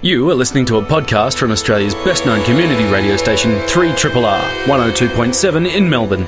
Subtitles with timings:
[0.00, 5.74] You are listening to a podcast from Australia's best known community radio station, 3RRR 102.7
[5.74, 6.24] in Melbourne.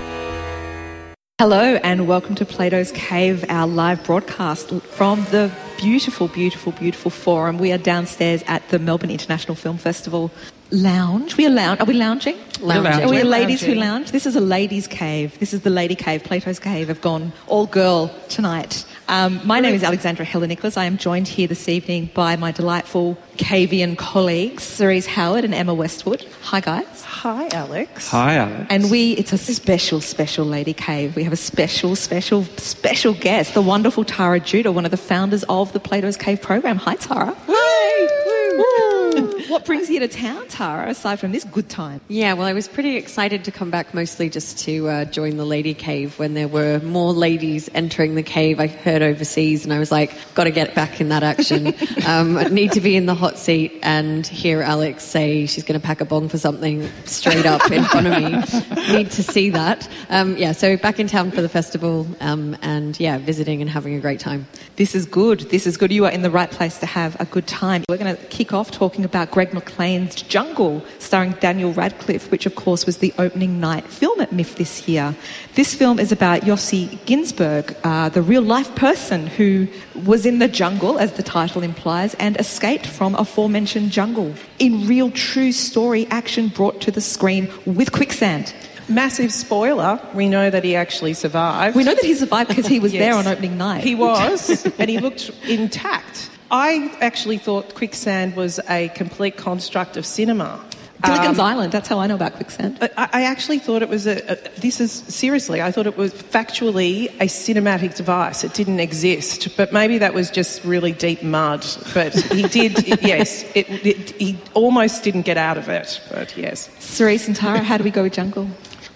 [1.38, 7.58] Hello and welcome to Plato's Cave, our live broadcast from the beautiful, beautiful, beautiful forum.
[7.58, 10.32] We are downstairs at the Melbourne International Film Festival
[10.72, 11.36] lounge.
[11.36, 11.78] We are lounge.
[11.78, 12.36] Are we lounging?
[12.60, 13.04] Lounging.
[13.04, 14.10] Are we We're ladies who lounge?
[14.10, 15.38] This is a ladies' cave.
[15.38, 16.24] This is the lady cave.
[16.24, 18.84] Plato's Cave have gone all girl tonight.
[19.10, 20.76] Um, my name is Alexandra Heller-Nicholas.
[20.76, 25.74] I am joined here this evening by my delightful cavian colleagues, Cerise Howard and Emma
[25.74, 26.24] Westwood.
[26.42, 27.02] Hi, guys.
[27.02, 28.08] Hi, Alex.
[28.10, 28.66] Hi, Alex.
[28.70, 31.16] And we, it's a special, special lady cave.
[31.16, 35.42] We have a special, special, special guest, the wonderful Tara Judah, one of the founders
[35.48, 36.76] of the Plato's Cave program.
[36.76, 37.36] Hi, Tara.
[37.48, 38.99] Woo.
[39.50, 42.00] What brings you to town, Tara, aside from this good time?
[42.06, 45.44] Yeah, well, I was pretty excited to come back mostly just to uh, join the
[45.44, 49.80] lady cave when there were more ladies entering the cave I heard overseas, and I
[49.80, 51.74] was like, got to get back in that action.
[52.06, 55.84] um, need to be in the hot seat and hear Alex say she's going to
[55.84, 58.92] pack a bong for something straight up in front of me.
[58.92, 59.88] Need to see that.
[60.10, 63.94] Um, yeah, so back in town for the festival um, and yeah, visiting and having
[63.94, 64.46] a great time.
[64.76, 65.40] This is good.
[65.50, 65.92] This is good.
[65.92, 67.84] You are in the right place to have a good time.
[67.88, 72.54] We're going to kick off talking about Greg McLean's Jungle, starring Daniel Radcliffe, which, of
[72.54, 75.14] course, was the opening night film at MIFF this year.
[75.54, 79.68] This film is about Yossi Ghinsberg, uh, the real life person who
[80.04, 84.34] was in the jungle, as the title implies, and escaped from aforementioned jungle.
[84.58, 88.54] In real, true story action brought to the screen with quicksand.
[88.88, 91.76] Massive spoiler, we know that he actually survived.
[91.76, 93.84] We know that he survived because he was there on opening night.
[93.84, 96.29] He was, and he looked intact.
[96.50, 100.60] I actually thought quicksand was a complete construct of cinema.
[101.02, 102.76] Gilligan's Um, Island, that's how I know about quicksand.
[102.82, 104.60] I, I actually thought it was a, a.
[104.60, 105.62] This is seriously.
[105.62, 108.44] I thought it was factually a cinematic device.
[108.44, 111.64] It didn't exist, but maybe that was just really deep mud.
[111.94, 112.86] But he did.
[113.02, 116.00] yes, it, it, he almost didn't get out of it.
[116.10, 116.68] But yes.
[116.80, 118.46] Cerise and Tara, how do we go with Jungle?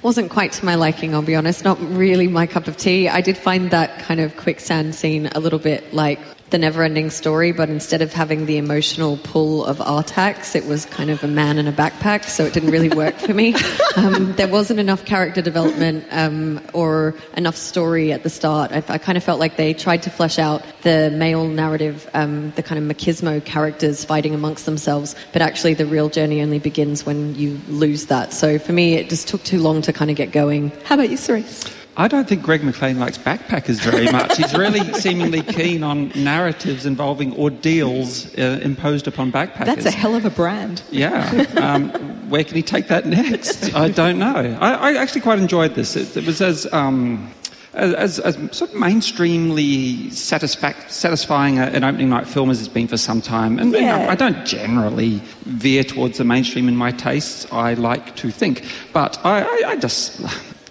[0.02, 1.64] Wasn't quite to my liking, I'll be honest.
[1.64, 3.08] Not really my cup of tea.
[3.08, 6.18] I did find that kind of quicksand scene a little bit like
[6.55, 10.87] the never ending story, but instead of having the emotional pull of Artax, it was
[10.87, 13.55] kind of a man in a backpack, so it didn't really work for me.
[13.97, 18.73] Um, there wasn't enough character development um, or enough story at the start.
[18.73, 22.51] I, I kind of felt like they tried to flesh out the male narrative, um,
[22.57, 27.07] the kind of machismo characters fighting amongst themselves, but actually the real journey only begins
[27.07, 28.33] when you lose that.
[28.33, 30.73] So for me, it just took too long to kind of get going.
[30.85, 31.83] How about you, Cerise?
[31.96, 34.36] I don't think Greg McLean likes backpackers very much.
[34.36, 39.66] He's really seemingly keen on narratives involving ordeals uh, imposed upon backpackers.
[39.66, 40.82] That's a hell of a brand.
[40.90, 41.46] Yeah.
[41.56, 41.90] Um,
[42.30, 43.74] where can he take that next?
[43.74, 44.58] I don't know.
[44.60, 45.96] I, I actually quite enjoyed this.
[45.96, 46.72] It, it was as.
[46.72, 47.30] Um,
[47.74, 52.86] as, as, sort of mainstreamly satisfac- satisfying a, an opening night film as it's been
[52.86, 53.58] for some time.
[53.58, 54.11] And you know, Yeah.
[54.11, 58.64] I don't generally veer towards the mainstream in my tastes, I like to think.
[58.92, 60.20] But I, I, I just.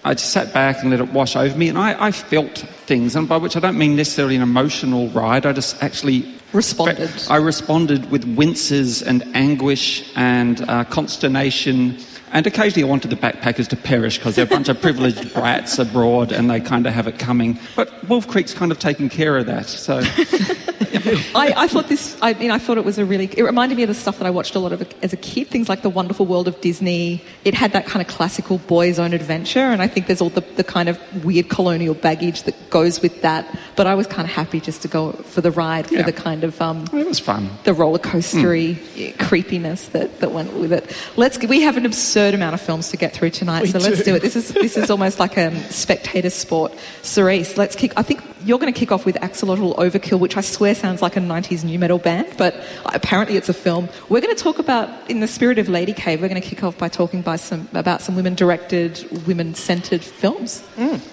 [0.04, 3.16] I just sat back and let it wash over me, and I, I felt things,
[3.16, 5.46] and by which I don't mean necessarily an emotional ride.
[5.46, 7.10] I just actually Responded.
[7.28, 11.98] I responded with winces and anguish and uh, consternation.
[12.34, 15.78] And occasionally I wanted the backpackers to perish because they're a bunch of privileged brats
[15.78, 17.60] abroad and they kind of have it coming.
[17.76, 19.66] But Wolf Creek's kind of taken care of that.
[19.66, 20.00] So
[21.34, 23.84] I, I thought this, I mean, I thought it was a really, it reminded me
[23.84, 25.90] of the stuff that I watched a lot of as a kid, things like The
[25.90, 27.22] Wonderful World of Disney.
[27.44, 30.40] It had that kind of classical boy's own adventure, and I think there's all the,
[30.40, 33.46] the kind of weird colonial baggage that goes with that.
[33.76, 36.02] But I was kind of happy just to go for the ride, for Yeah.
[36.02, 37.48] the kind of, um, it was fun.
[37.62, 38.76] the roller coastery
[39.18, 40.96] creepiness that, that went with it.
[41.16, 44.14] Let's we have an absurd amount of films to get through tonight, so let's do
[44.14, 44.22] it.
[44.22, 46.72] This is this is almost like a spectator sport.
[47.02, 47.92] Cerise, let's kick.
[47.96, 51.16] I think you're going to kick off with Axolotl Overkill, which I swear sounds like
[51.16, 52.54] a '90s new metal band, but
[52.86, 53.88] apparently it's a film.
[54.08, 56.62] We're going to talk about, in the spirit of Lady Cave, we're going to kick
[56.62, 60.62] off by talking by some about some women-directed, women-centered films.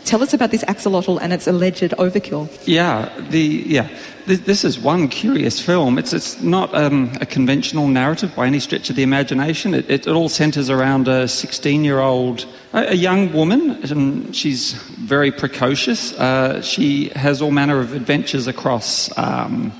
[0.05, 2.49] Tell us about this Axolotl and its alleged overkill.
[2.65, 3.87] Yeah, the yeah.
[4.25, 5.97] This, this is one curious film.
[5.97, 9.73] It's it's not um, a conventional narrative by any stretch of the imagination.
[9.73, 13.71] It, it, it all centres around a 16-year-old, a, a young woman.
[13.89, 16.13] And she's very precocious.
[16.13, 19.15] Uh, she has all manner of adventures across.
[19.17, 19.71] Um,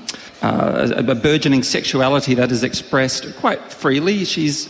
[0.42, 4.24] uh, a, a burgeoning sexuality that is expressed quite freely.
[4.24, 4.68] She's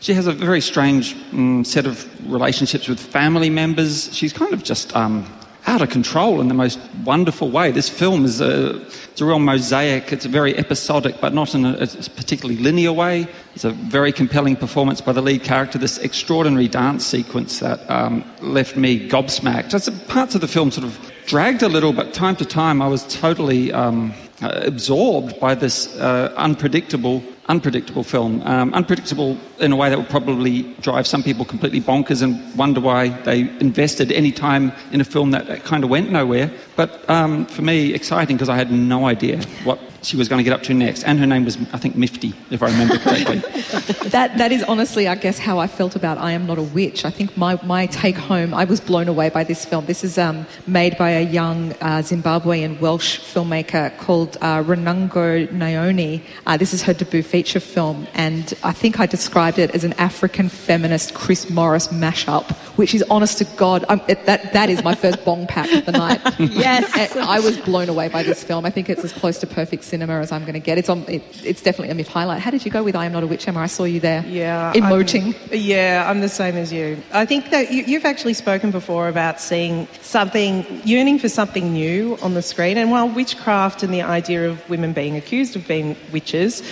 [0.00, 4.14] she has a very strange mm, set of relationships with family members.
[4.14, 5.24] She's kind of just um,
[5.66, 7.72] out of control in the most wonderful way.
[7.72, 10.12] This film is a, it's a real mosaic.
[10.12, 13.26] It's very episodic, but not in a, a particularly linear way.
[13.54, 15.78] It's a very compelling performance by the lead character.
[15.78, 19.74] This extraordinary dance sequence that um, left me gobsmacked.
[19.74, 22.88] As parts of the film sort of dragged a little, but time to time I
[22.88, 28.42] was totally um, uh, absorbed by this uh, unpredictable unpredictable film.
[28.42, 32.80] Um, unpredictable in a way that would probably drive some people completely bonkers and wonder
[32.80, 36.50] why they invested any time in a film that, that kind of went nowhere.
[36.74, 40.44] But um, for me, exciting because I had no idea what she was going to
[40.44, 41.04] get up to next.
[41.04, 43.38] And her name was, I think, Mifty, if I remember correctly.
[44.10, 47.04] that, that is honestly, I guess, how I felt about I Am Not a Witch.
[47.04, 49.86] I think my, my take home, I was blown away by this film.
[49.86, 56.22] This is um, made by a young uh, Zimbabwean Welsh filmmaker called uh, Rungano Nyoni.
[56.46, 59.92] Uh, this is her debut feature film, and I think I described it as an
[59.94, 64.94] African feminist Chris Morris mashup, which is honest to God, it, that, that is my
[64.94, 66.20] first bong pack of the night.
[66.38, 67.16] yes.
[67.16, 68.64] I was blown away by this film.
[68.64, 70.78] I think it's as close to perfect cinema as I'm going to get.
[70.78, 71.04] It's on.
[71.08, 72.42] It, it's definitely a MIFF highlight.
[72.42, 73.60] How did you go with I Am Not a Witch, Emma?
[73.60, 74.24] I saw you there.
[74.26, 75.34] Yeah, emoting.
[75.44, 77.02] I'm, yeah, I'm the same as you.
[77.12, 82.18] I think that you, you've actually spoken before about seeing something, yearning for something new
[82.22, 82.76] on the screen.
[82.76, 86.62] And while witchcraft and the idea of women being accused of being witches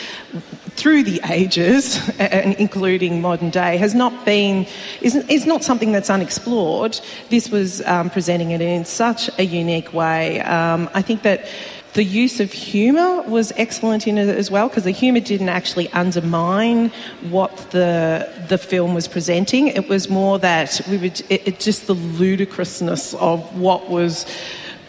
[0.76, 4.66] through the ages, and including modern day, has not been
[5.00, 7.00] is, is not something that's unexplored.
[7.31, 10.40] This was um, presenting it in such a unique way.
[10.40, 11.46] Um, I think that
[11.94, 15.88] the use of humour was excellent in it as well because the humour didn't actually
[15.93, 16.91] undermine
[17.31, 19.69] what the the film was presenting.
[19.69, 24.26] It was more that we would it, it just the ludicrousness of what was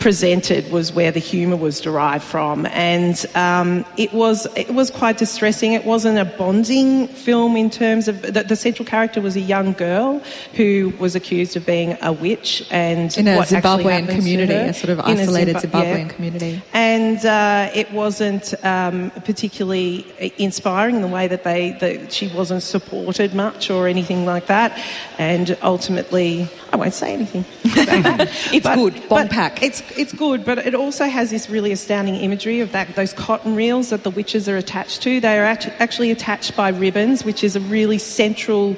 [0.06, 5.18] presented was where the humour was derived from, and um, it was it was quite
[5.18, 5.74] distressing.
[5.74, 9.74] It wasn't a bonding film in terms of the, the, central character was a young
[9.74, 10.20] girl
[10.54, 15.00] who was accused of being a witch, and in a Zimbabwean community, a sort of
[15.00, 16.14] isolated Zimba- Zimbabwean yeah.
[16.14, 20.06] community, and uh, it wasn't um, particularly
[20.38, 24.80] inspiring in the way that they that she wasn't supported much or anything like that,
[25.18, 27.46] and ultimately I won't say anything.
[27.64, 29.64] it's but, good, bomb pack.
[29.64, 33.56] It's it's good, but it also has this really astounding imagery of that those cotton
[33.56, 35.22] reels that the witches are attached to.
[35.22, 38.76] They are actually attached by ribbons, which is a really central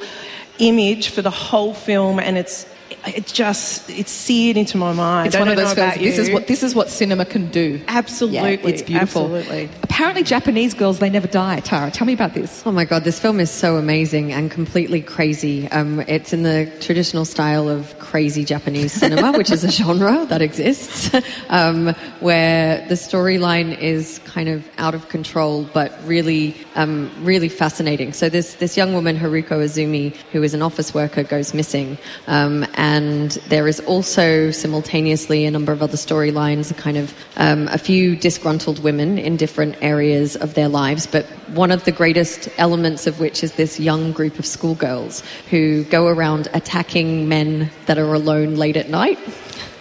[0.60, 2.68] image for the whole film, and it's
[3.08, 5.28] it just it's seared into my mind.
[5.28, 5.96] It's one of those films.
[5.96, 7.82] This is what this is what cinema can do.
[7.88, 9.36] Absolutely, yeah, it's beautiful.
[9.36, 9.70] Absolutely.
[9.84, 11.60] Apparently, Japanese girls they never die.
[11.62, 12.64] Tara, tell me about this.
[12.66, 15.68] Oh my god, this film is so amazing and completely crazy.
[15.70, 20.42] Um, it's in the traditional style of crazy Japanese cinema, which is a genre that
[20.42, 21.12] exists,
[21.50, 21.88] um,
[22.20, 28.14] where the storyline is kind of out of control, but really, um, really fascinating.
[28.14, 32.66] So this this young woman Haruko Azumi, who is an office worker, goes missing, um,
[32.98, 37.78] and there is also simultaneously a number of other storylines, a kind of um, a
[37.78, 43.06] few disgruntled women in different areas of their lives, but one of the greatest elements
[43.06, 45.22] of which is this young group of schoolgirls
[45.52, 49.20] who go around attacking men that are alone late at night.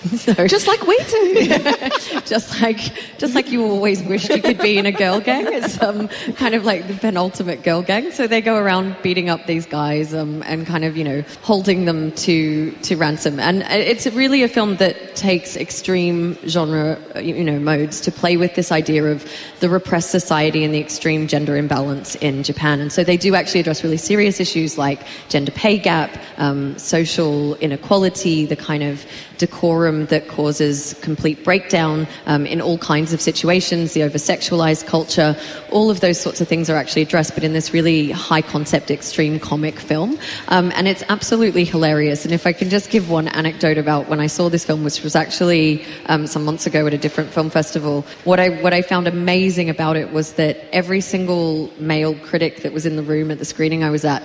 [0.26, 1.48] So, just like we do.
[2.24, 2.78] just like
[3.18, 5.46] just like you always wished you could be in a girl gang.
[5.52, 8.10] It's um, kind of like the penultimate girl gang.
[8.10, 11.84] So they go around beating up these guys um, and kind of you know holding
[11.84, 13.38] them to to ransom.
[13.38, 18.54] And it's really a film that takes extreme genre you know modes to play with
[18.54, 19.30] this idea of
[19.60, 22.80] the repressed society and the extreme gender imbalance in Japan.
[22.80, 27.54] And so they do actually address really serious issues like gender pay gap, um, social
[27.56, 29.04] inequality, the kind of
[29.38, 35.34] decorum that causes complete breakdown um, in all kinds of situations, the over sexualized culture,
[35.70, 38.90] all of those sorts of things are actually addressed, but in this really high concept,
[38.90, 40.18] extreme comic film.
[40.49, 42.25] Um, and it's absolutely hilarious.
[42.25, 45.02] And if I can just give one anecdote about when I saw this film, which
[45.02, 48.82] was actually um, some months ago at a different film festival, what I, what I
[48.82, 53.30] found amazing about it was that every single male critic that was in the room
[53.30, 54.23] at the screening I was at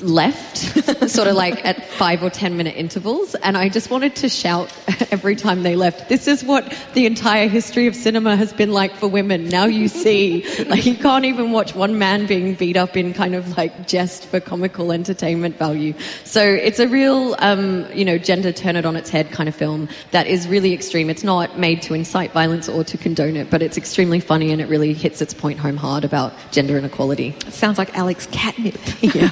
[0.00, 0.56] left,
[1.08, 4.72] sort of like at five or ten minute intervals, and I just wanted to shout
[5.10, 6.08] every time they left.
[6.08, 9.48] This is what the entire history of cinema has been like for women.
[9.48, 13.34] Now you see, like you can't even watch one man being beat up in kind
[13.34, 15.94] of like jest for comical entertainment value.
[16.24, 19.54] So it's a real, um, you know, gender turn it on its head kind of
[19.54, 21.10] film that is really extreme.
[21.10, 24.60] It's not made to incite violence or to condone it, but it's extremely funny and
[24.60, 27.34] it really hits its point home hard about gender inequality.
[27.46, 28.78] It sounds like Alex catnip.
[29.02, 29.30] yeah.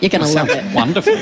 [0.00, 0.74] You're going to love it.
[0.74, 1.14] Wonderful.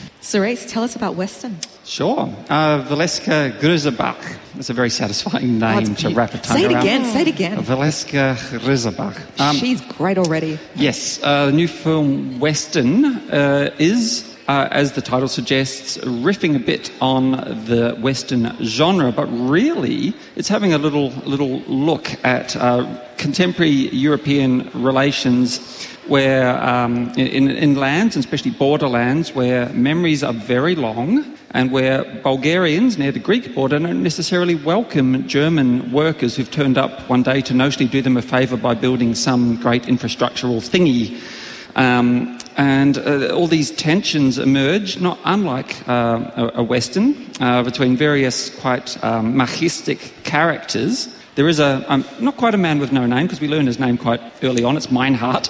[0.20, 1.58] Cerise, tell us about Western.
[1.84, 2.32] Sure.
[2.48, 4.38] Uh, Valeska Grisebach.
[4.54, 6.82] That's a very satisfying name oh, to wrap a tongue Say it around.
[6.82, 7.58] again, say it again.
[7.58, 9.40] Valeska Grisebach.
[9.40, 10.58] Um, She's great already.
[10.76, 11.18] Yes.
[11.22, 16.90] Uh, the new film Western uh, is uh, as the title suggests, riffing a bit
[17.00, 17.30] on
[17.66, 22.84] the Western genre, but really it's having a little little look at uh,
[23.16, 30.74] contemporary European relations where um, in, in lands, and especially borderlands, where memories are very
[30.74, 36.76] long and where Bulgarians near the Greek border don't necessarily welcome German workers who've turned
[36.76, 41.20] up one day to notionally do them a favour by building some great infrastructural thingy.
[41.76, 47.96] Um, and uh, all these tensions emerge, not unlike uh, a, a, Western, uh, between
[47.96, 53.06] various quite um, machistic characters there is a, um, not quite a man with no
[53.06, 55.48] name, because we learn his name quite early on, it's Meinhardt.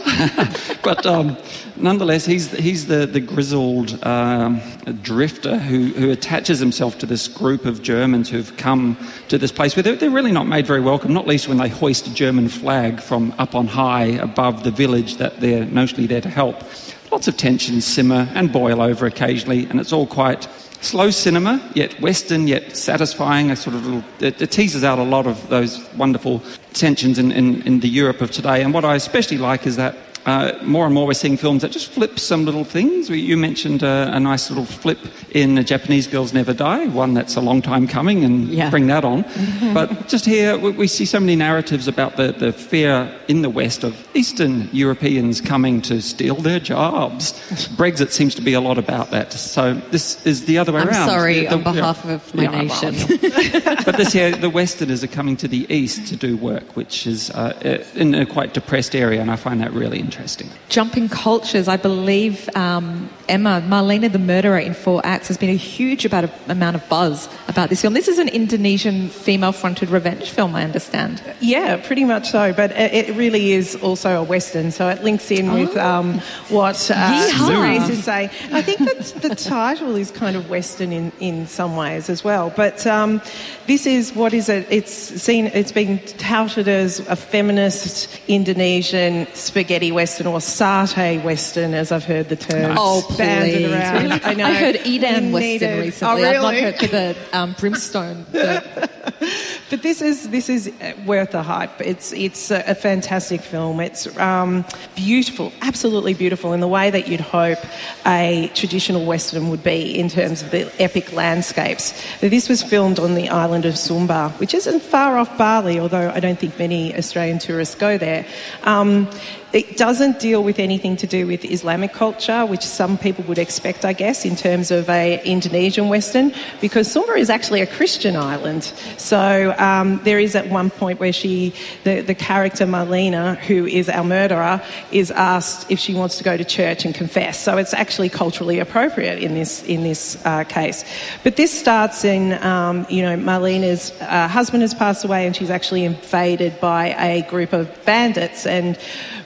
[0.82, 1.36] but um,
[1.76, 4.60] nonetheless, he's, he's the, the grizzled um,
[5.02, 8.96] drifter who, who attaches himself to this group of Germans who've come
[9.28, 11.68] to this place where they're, they're really not made very welcome, not least when they
[11.68, 16.20] hoist a German flag from up on high above the village that they're notionally there
[16.20, 16.62] to help.
[17.10, 20.46] Lots of tensions simmer and boil over occasionally, and it's all quite
[20.80, 23.50] slow cinema, yet Western, yet satisfying.
[23.50, 27.32] A sort of little, it, it teases out a lot of those wonderful tensions in,
[27.32, 28.62] in, in the Europe of today.
[28.62, 29.96] And what I especially like is that
[30.26, 33.08] uh, more and more we're seeing films that just flip some little things.
[33.08, 34.98] You mentioned uh, a nice little flip
[35.30, 38.70] in Japanese Girls Never Die, one that's a long time coming, and yeah.
[38.70, 39.24] bring that on.
[39.74, 43.84] but just here, we see so many narratives about the, the fear in the West
[43.84, 47.32] of Eastern Europeans coming to steal their jobs.
[47.76, 49.32] Brexit seems to be a lot about that.
[49.32, 51.08] So this is the other way I'm around.
[51.08, 52.94] sorry, the, on behalf of my yeah, nation.
[53.84, 57.30] but this year, the Westerners are coming to the East to do work, which is
[57.30, 60.50] uh, in a quite depressed area, and I find that really interesting.
[60.68, 65.54] Jumping cultures, I believe um, Emma, Marlena the Murderer in Four Acts has been a
[65.54, 67.94] huge about a, amount of buzz about this film.
[67.94, 71.22] This is an Indonesian female fronted revenge film, I understand.
[71.40, 75.48] Yeah, pretty much so, but it really is also a Western, so it links in
[75.48, 75.60] oh.
[75.60, 78.30] with um, what uh, is saying.
[78.52, 82.52] I think that the title is kind of Western in, in some ways as well,
[82.56, 83.22] but um,
[83.68, 84.66] this is what is it?
[84.70, 91.92] It's seen, it's been touted as a feminist Indonesian spaghetti Western or satay Western, as
[91.92, 92.74] I've heard the term.
[92.78, 93.90] Oh, banded around.
[94.00, 94.24] Really?
[94.24, 94.46] I know.
[94.46, 96.24] I heard Edam Western recently.
[96.24, 96.36] Oh, really?
[96.36, 98.24] I've not heard the um, brimstone.
[98.32, 100.72] but this is this is
[101.04, 101.80] worth the hype.
[101.80, 103.80] It's it's a, a fantastic film.
[103.80, 104.64] It's um,
[104.96, 107.58] beautiful, absolutely beautiful in the way that you'd hope
[108.06, 111.92] a traditional western would be in terms of the epic landscapes.
[112.20, 116.20] This was filmed on the island of Sumba, which isn't far off Bali, although I
[116.20, 118.24] don't think many Australian tourists go there.
[118.64, 119.10] Um,
[119.52, 123.84] it doesn't deal with anything to do with Islamic culture, which some people would expect,
[123.84, 128.64] I guess, in terms of a Indonesian Western, because Sumba is actually a Christian island.
[128.96, 131.52] So um, there is at one point where she,
[131.84, 136.36] the, the character Marlena, who is our murderer, is asked if she wants to go
[136.36, 137.38] to church and confess.
[137.40, 140.84] So it's actually culturally appropriate in this in this uh, case.
[141.24, 145.50] But this starts in, um, you know, Marlena's uh, husband has passed away, and she's
[145.50, 148.78] actually invaded by a group of bandits and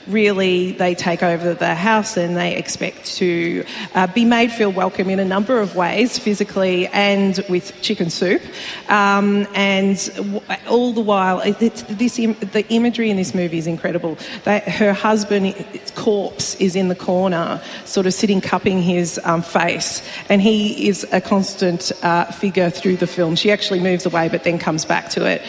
[0.07, 5.09] really they take over the house and they expect to uh, be made feel welcome
[5.09, 8.41] in a number of ways, physically and with chicken soup.
[8.89, 11.81] Um, and w- all the while, this
[12.21, 14.17] the imagery in this movie is incredible.
[14.43, 20.01] That her husband's corpse is in the corner, sort of sitting cupping his um, face,
[20.29, 23.35] and he is a constant uh, figure through the film.
[23.35, 25.41] She actually moves away, but then comes back to it.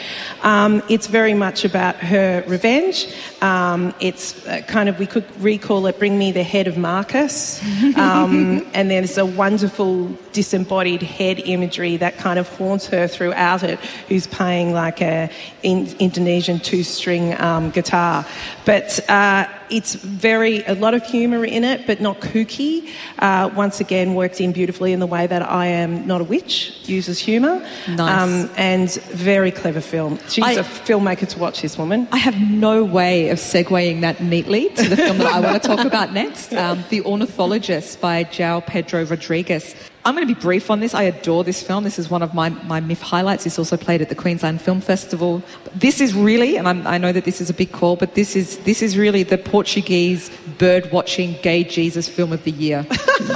[0.42, 3.08] Um, it's very much about her revenge.
[3.42, 7.62] Um, it's kind of, we could recall it, Bring Me the Head of Marcus.
[7.96, 13.78] Um, and there's a wonderful disembodied head imagery that kind of haunts her throughout it,
[14.08, 15.30] who's playing like a
[15.62, 18.26] in, Indonesian two string um, guitar.
[18.66, 22.88] But uh, it's very, a lot of humour in it, but not kooky.
[23.18, 26.76] Uh, once again, worked in beautifully in the way that I am not a witch,
[26.84, 27.66] uses humour.
[27.88, 28.44] Nice.
[28.46, 30.18] Um, and very clever film.
[30.28, 32.08] She's I, a filmmaker to watch, this woman.
[32.12, 35.66] I have no way of segueing that neatly to the film that I want to
[35.66, 39.74] talk about next um, The Ornithologist by João Pedro Rodrigues.
[40.04, 40.94] I'm going to be brief on this.
[40.94, 41.82] I adore this film.
[41.84, 43.46] This is one of my, my MIFF highlights.
[43.46, 45.42] It's also played at the Queensland Film Festival.
[45.74, 48.36] This is really, and I'm, i know that this is a big call, but this
[48.36, 52.86] is, this is really the Portuguese bird watching gay Jesus film of the year.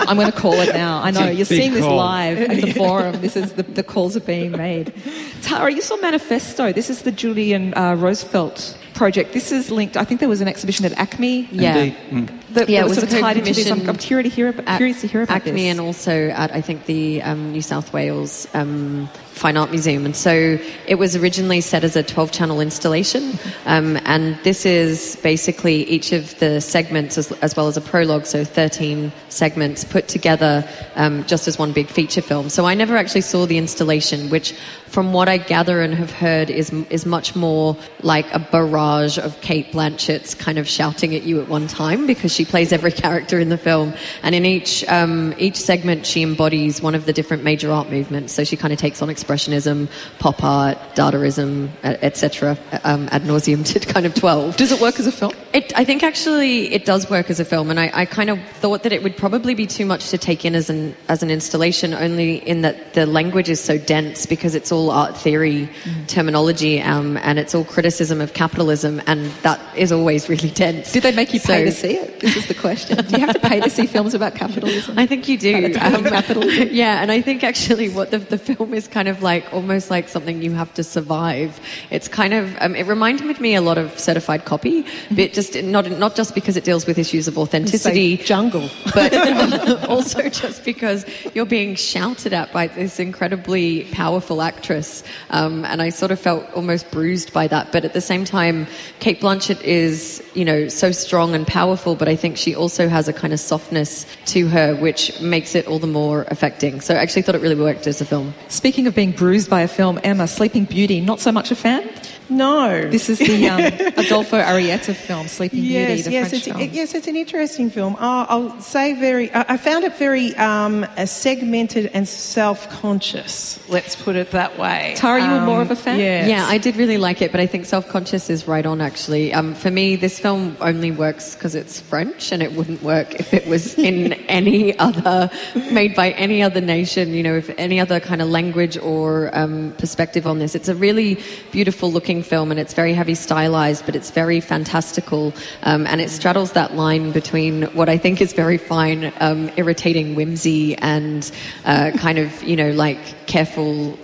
[0.07, 1.03] I'm going to call it now.
[1.03, 3.21] I know, you're seeing this live at the forum.
[3.23, 4.93] This is the, the calls are being made.
[5.41, 6.73] Tara, you saw Manifesto.
[6.73, 9.33] This is the Julian uh, Rosefeldt project.
[9.33, 9.97] This is linked.
[9.97, 11.49] I think there was an exhibition at ACMI.
[11.51, 12.27] Yeah, mm.
[12.51, 13.71] that, yeah, that was, sort of tied into this.
[13.71, 15.71] I'm, I'm, curious to hear about, curious to hear about ACMI this.
[15.71, 19.09] and also at I think the um, New South Wales um,
[19.41, 20.05] Fine Art Museum.
[20.05, 23.39] And so it was originally set as a 12 channel installation.
[23.65, 28.27] Um, and this is basically each of the segments, as, as, well as a prologue,
[28.27, 32.51] so 13 segments put together um, just as one big feature film.
[32.51, 34.53] So I never actually saw the installation, which,
[34.89, 39.41] from what I gather and have heard, is, is much more like a barrage of
[39.41, 43.41] Cate Blanchett's kind of shouting at you at one time because she plays every character
[43.41, 47.43] in the film, and in each um, each segment she embodies one of the different
[47.43, 48.35] major art movements.
[48.35, 52.59] So she kind of takes on expressionism, pop art, Dadaism, etc.
[52.85, 54.57] Um, ad nauseum to kind of twelve.
[54.63, 55.33] Does it work as a film?
[55.53, 58.41] It, I think actually it does work as a film, and I, I kind of
[58.61, 61.31] thought that it would probably be too much to take in as an as an
[61.31, 66.07] installation, only in that the language is so dense because it's all art theory mm.
[66.07, 70.93] terminology um, and it's all criticism of capitalism, and that is always really dense.
[70.93, 72.21] Did they make you pay to see it?
[72.21, 73.05] This is the question.
[73.05, 74.99] Do you have to pay to see films about capitalism?
[74.99, 75.75] I think you do.
[75.81, 76.69] Um, capitalism.
[76.71, 80.09] Yeah, and I think actually what the, the film is kind of like almost like
[80.09, 81.61] something you have to survive.
[81.91, 85.15] It's kind of um, it reminded me a lot of Certified Copy, mm-hmm.
[85.17, 90.29] but just not not just because it deals with issues of authenticity, jungle, but also
[90.29, 96.13] just because you're being shouted at by this incredibly powerful actress, um, and I sort
[96.13, 97.73] of felt almost bruised by that.
[97.73, 98.67] But at the same time,
[99.01, 103.09] Cate Blanchett is you know so strong and powerful, but I think she also has
[103.09, 106.81] a kind of softness to her, which makes it all the more affecting.
[106.81, 108.35] So I actually thought it really worked as a film.
[108.49, 111.89] Speaking of being bruised by a film, Emma, Sleeping Beauty, not so much a fan?
[112.31, 112.89] No.
[112.89, 113.61] This is the um,
[113.97, 116.61] Adolfo Arrieta film, Sleeping yes, Beauty, the yes, French it's, film.
[116.61, 117.97] It, yes, it's an interesting film.
[117.97, 124.31] Uh, I'll say very, I found it very um, segmented and self-conscious, let's put it
[124.31, 124.95] that way.
[124.97, 125.99] Tara, you were more of a fan?
[125.99, 126.29] Yes.
[126.29, 129.33] Yeah, I did really like it, but I think self-conscious is right on, actually.
[129.33, 133.35] Um, for me, this film only works because it's French, and it wouldn't work if
[133.35, 135.31] it was in any other,
[135.73, 139.73] made by any other nation, you know, if any other kind of language or um,
[139.79, 140.55] perspective on this.
[140.55, 141.19] It's a really
[141.51, 146.11] beautiful looking film, and it's very heavy stylized, but it's very fantastical, um, and it
[146.11, 151.31] straddles that line between what I think is very fine, um, irritating whimsy and
[151.65, 153.99] uh, kind of you know like careful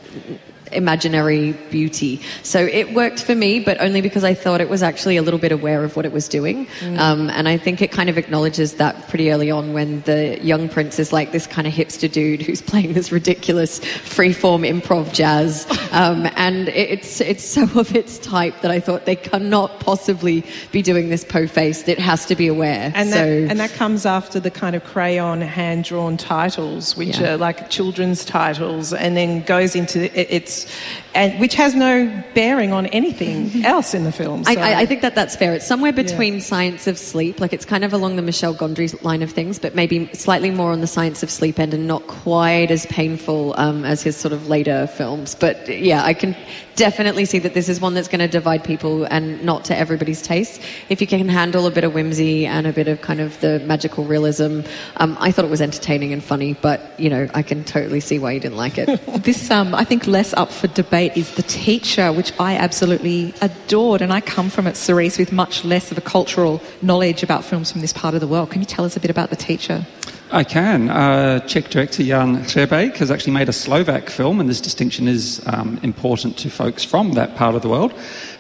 [0.76, 2.21] imaginary beauty.
[2.42, 5.40] So it worked for me, but only because I thought it was actually a little
[5.40, 6.66] bit aware of what it was doing.
[6.80, 6.99] Mm.
[6.99, 10.68] Um, and I think it kind of acknowledges that pretty early on when the young
[10.68, 15.66] prince is like this kind of hipster dude who's playing this ridiculous freeform improv jazz.
[15.97, 20.83] Um, and it's, it's so of its type that I thought they cannot possibly be
[20.83, 21.88] doing this po-faced.
[21.88, 22.92] It has to be aware.
[22.95, 27.35] And, so, that, and that comes after the kind of crayon hand-drawn titles, which yeah.
[27.35, 30.65] are like children's titles, and then goes into it,
[31.14, 34.44] and which has no bearing on anything else in the film.
[34.44, 34.52] So.
[34.52, 35.55] I, I, think that that's fair.
[35.55, 36.40] It's somewhere between yeah.
[36.40, 39.74] science of sleep, like it's kind of along the Michel Gondry line of things, but
[39.74, 43.85] maybe slightly more on the science of sleep end and not quite as painful um,
[43.85, 45.35] as his sort of later films.
[45.35, 46.37] But yeah, I can
[46.77, 50.23] definitely see that this is one that's going to divide people and not to everybody's
[50.23, 50.61] taste.
[50.89, 53.59] If you can handle a bit of whimsy and a bit of kind of the
[53.61, 54.61] magical realism,
[54.99, 58.19] um, I thought it was entertaining and funny, but you know, I can totally see
[58.19, 59.01] why you didn't like it.
[59.25, 64.03] this, um, I think, less up for debate is The Teacher, which I absolutely adored,
[64.03, 67.73] and I come from it, Cerise, with much less of a cultural knowledge about films
[67.73, 68.51] from this part of the world.
[68.51, 69.87] Can you tell us a bit about The Teacher?
[70.33, 70.91] I can.
[70.91, 75.41] Uh, Czech director Jan Hřebejk has actually made a Slovak film, and this distinction is
[75.47, 77.93] um, important to folks from that part of the world.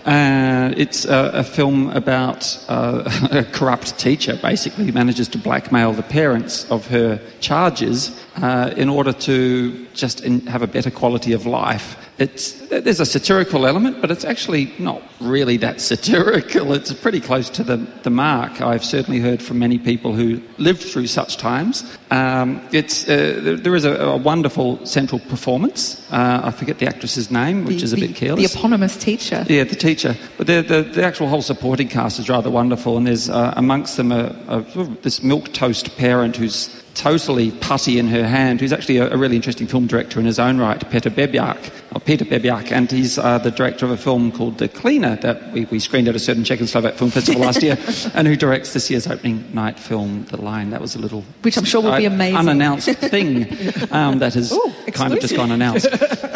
[0.04, 5.92] Uh, it's a, a, film about uh, a corrupt teacher, basically, who manages to blackmail
[5.92, 8.10] the parents of her charges
[8.42, 11.96] uh, in order to just in, have a better quality of life.
[12.18, 16.72] It's, there's a satirical element, but it's actually not really that satirical.
[16.72, 18.62] It's pretty close to the, the mark.
[18.62, 21.84] I've certainly heard from many people who lived through such times.
[22.10, 26.10] Um, it's, uh, there, there is a, a, wonderful central performance.
[26.10, 28.52] Uh, I forget the actress's name, which the, is a the, bit careless.
[28.52, 29.44] The eponymous teacher.
[29.48, 30.16] Yeah, the teacher.
[30.38, 33.96] But the, the, the actual whole supporting cast is rather wonderful, and there's uh, amongst
[33.98, 38.96] them a, a, this milk toast parent who's totally putty in her hand, who's actually
[38.96, 42.72] a, a, really interesting film director in his own right, Peter Bebjak, or Peter Bebjak,
[42.72, 46.08] and he's uh, the director of a film called The Cleaner that we, we screened
[46.08, 47.76] at a certain Czech and Slovak film festival last year,
[48.14, 50.70] and who directs this year's opening night film, The Line.
[50.70, 51.22] That was a little...
[51.42, 52.36] Which I'm sure will be amazing.
[52.36, 53.46] Unannounced thing
[53.92, 55.88] um, that has Ooh, kind of just gone announced.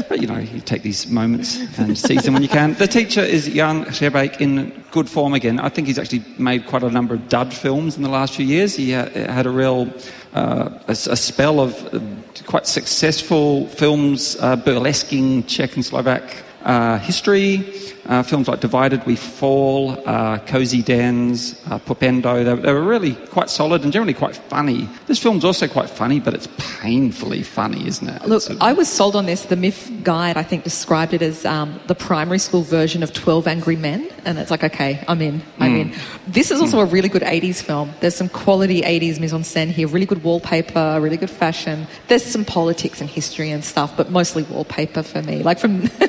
[0.09, 2.75] But, you know, you take these moments and seize them when you can.
[2.75, 5.59] The teacher is Jan Hřebejk in good form again.
[5.59, 8.45] I think he's actually made quite a number of dud films in the last few
[8.45, 8.75] years.
[8.75, 9.91] He had a real
[10.35, 12.01] uh, a, a, spell of uh,
[12.47, 16.23] quite successful films uh, burlesquing Czech and Slovak
[16.65, 17.65] uh, history.
[18.07, 23.15] Uh, films like Divided We Fall, uh, Cozy Dens, uh, Pupendo, they, they, were really
[23.15, 24.89] quite solid and generally quite funny.
[25.07, 28.27] This film's also quite funny, but it's painfully funny, isn't it?
[28.27, 29.45] Look, I was sold on this.
[29.45, 33.47] The MIFF guide, I think, described it as um, the primary school version of 12
[33.47, 34.09] Angry Men.
[34.25, 35.43] And it's like, okay, I'm in.
[35.59, 35.81] I'm mm.
[35.81, 36.01] in.
[36.27, 36.83] This is also mm.
[36.83, 37.93] a really good 80s film.
[38.01, 41.87] There's some quality 80s mise en scène here, really good wallpaper, really good fashion.
[42.09, 45.43] There's some politics and history and stuff, but mostly wallpaper for me.
[45.43, 45.91] Like from.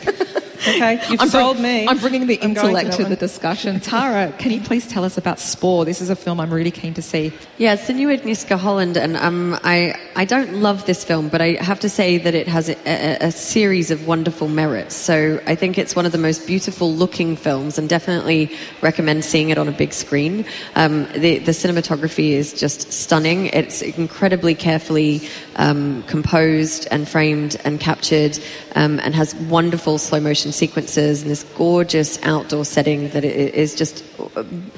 [0.67, 1.87] Okay, you've I'm sold bring- me.
[1.87, 3.79] I'm bringing the I'm intellect that to, the discussion.
[3.79, 5.85] Tara, can you please tell us about Spoor?
[5.85, 7.33] This is a film I'm really keen to see.
[7.57, 11.41] Yeah, it's the new Agnieszka Holland, and um, I I don't love this film, but
[11.41, 14.95] I have to say that it has a, a, a series of wonderful merits.
[14.95, 19.49] So I think it's one of the most beautiful looking films, and definitely recommend seeing
[19.49, 20.45] it on a big screen.
[20.75, 23.47] Um, the the cinematography is just stunning.
[23.47, 25.21] It's incredibly carefully
[25.55, 28.39] um, composed and framed and captured,
[28.75, 34.03] um, and has wonderful slow motion sequences and this gorgeous outdoor setting that is just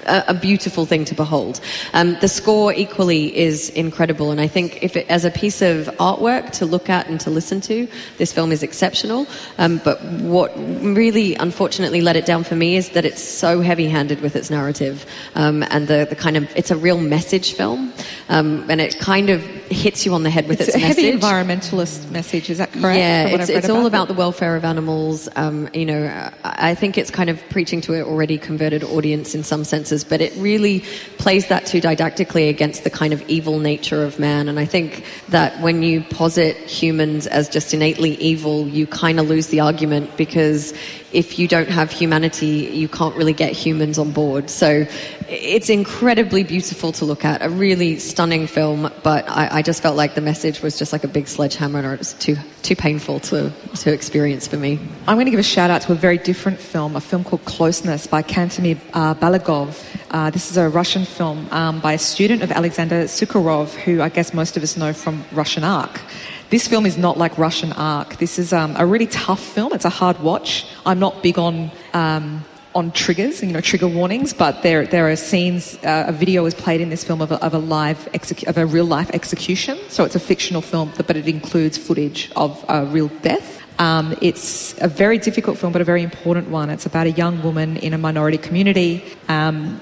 [0.05, 1.59] a, a beautiful thing to behold.
[1.93, 5.87] Um, the score equally is incredible, and I think if it, as a piece of
[5.99, 9.27] artwork to look at and to listen to, this film is exceptional.
[9.57, 14.21] Um, but what really, unfortunately, let it down for me is that it's so heavy-handed
[14.21, 15.05] with its narrative,
[15.35, 17.93] um, and the, the kind of it's a real message film,
[18.29, 21.11] um, and it kind of hits you on the head with It's, its, a heavy
[21.11, 22.99] environmentalist message, is that correct?
[22.99, 25.29] Yeah, it's, it's all about about the welfare of animals.
[25.35, 26.05] Um, you know,
[26.43, 30.03] I I think it's kind of preaching to an already converted audience in some senses,
[30.03, 30.83] but it really
[31.17, 34.49] plays that too didactically against the kind of evil nature of man.
[34.49, 39.29] And I think that when you posit humans as just innately evil, you kind of
[39.29, 40.73] lose the argument because
[41.13, 44.49] if you don't have humanity, you can't really get humans on board.
[44.49, 44.87] So
[45.29, 49.95] it's incredibly beautiful to look at, a really stunning film, but I, I just felt
[49.95, 53.19] like the message was just like a big sledgehammer and it was too, too painful
[53.19, 54.79] to, to experience for me.
[55.07, 57.45] I'm going to give a shout out to a very different film, a film called
[57.45, 59.79] Closeness by Kantemir uh, Balagov.
[60.09, 64.09] Uh, this is a Russian film um, by a student of Alexander Sokurov, who I
[64.09, 66.01] guess most of us know from Russian Ark.
[66.49, 68.17] This film is not like Russian Ark.
[68.17, 69.71] This is um, a really tough film.
[69.73, 70.65] It's a hard watch.
[70.83, 71.69] I'm not big on.
[71.93, 72.43] Um,
[72.75, 75.77] on triggers, you know, trigger warnings, but there there are scenes.
[75.83, 78.57] Uh, a video is played in this film of a, of a live execu- of
[78.57, 79.77] a real life execution.
[79.89, 83.61] So it's a fictional film, but it includes footage of a real death.
[83.79, 86.69] Um, it's a very difficult film, but a very important one.
[86.69, 89.03] It's about a young woman in a minority community.
[89.27, 89.81] Um,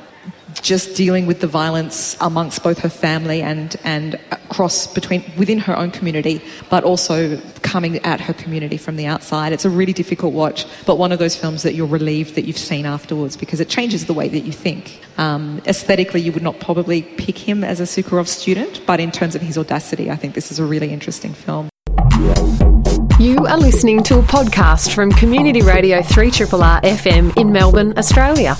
[0.62, 4.19] just dealing with the violence amongst both her family and and
[4.51, 9.53] across between within her own community, but also coming at her community from the outside.
[9.53, 12.57] It's a really difficult watch, but one of those films that you're relieved that you've
[12.57, 14.99] seen afterwards because it changes the way that you think.
[15.17, 19.35] Um, aesthetically, you would not probably pick him as a Sokurov student, but in terms
[19.35, 21.69] of his audacity, I think this is a really interesting film.
[23.19, 28.57] You are listening to a podcast from Community Radio 3RRR FM in Melbourne, Australia.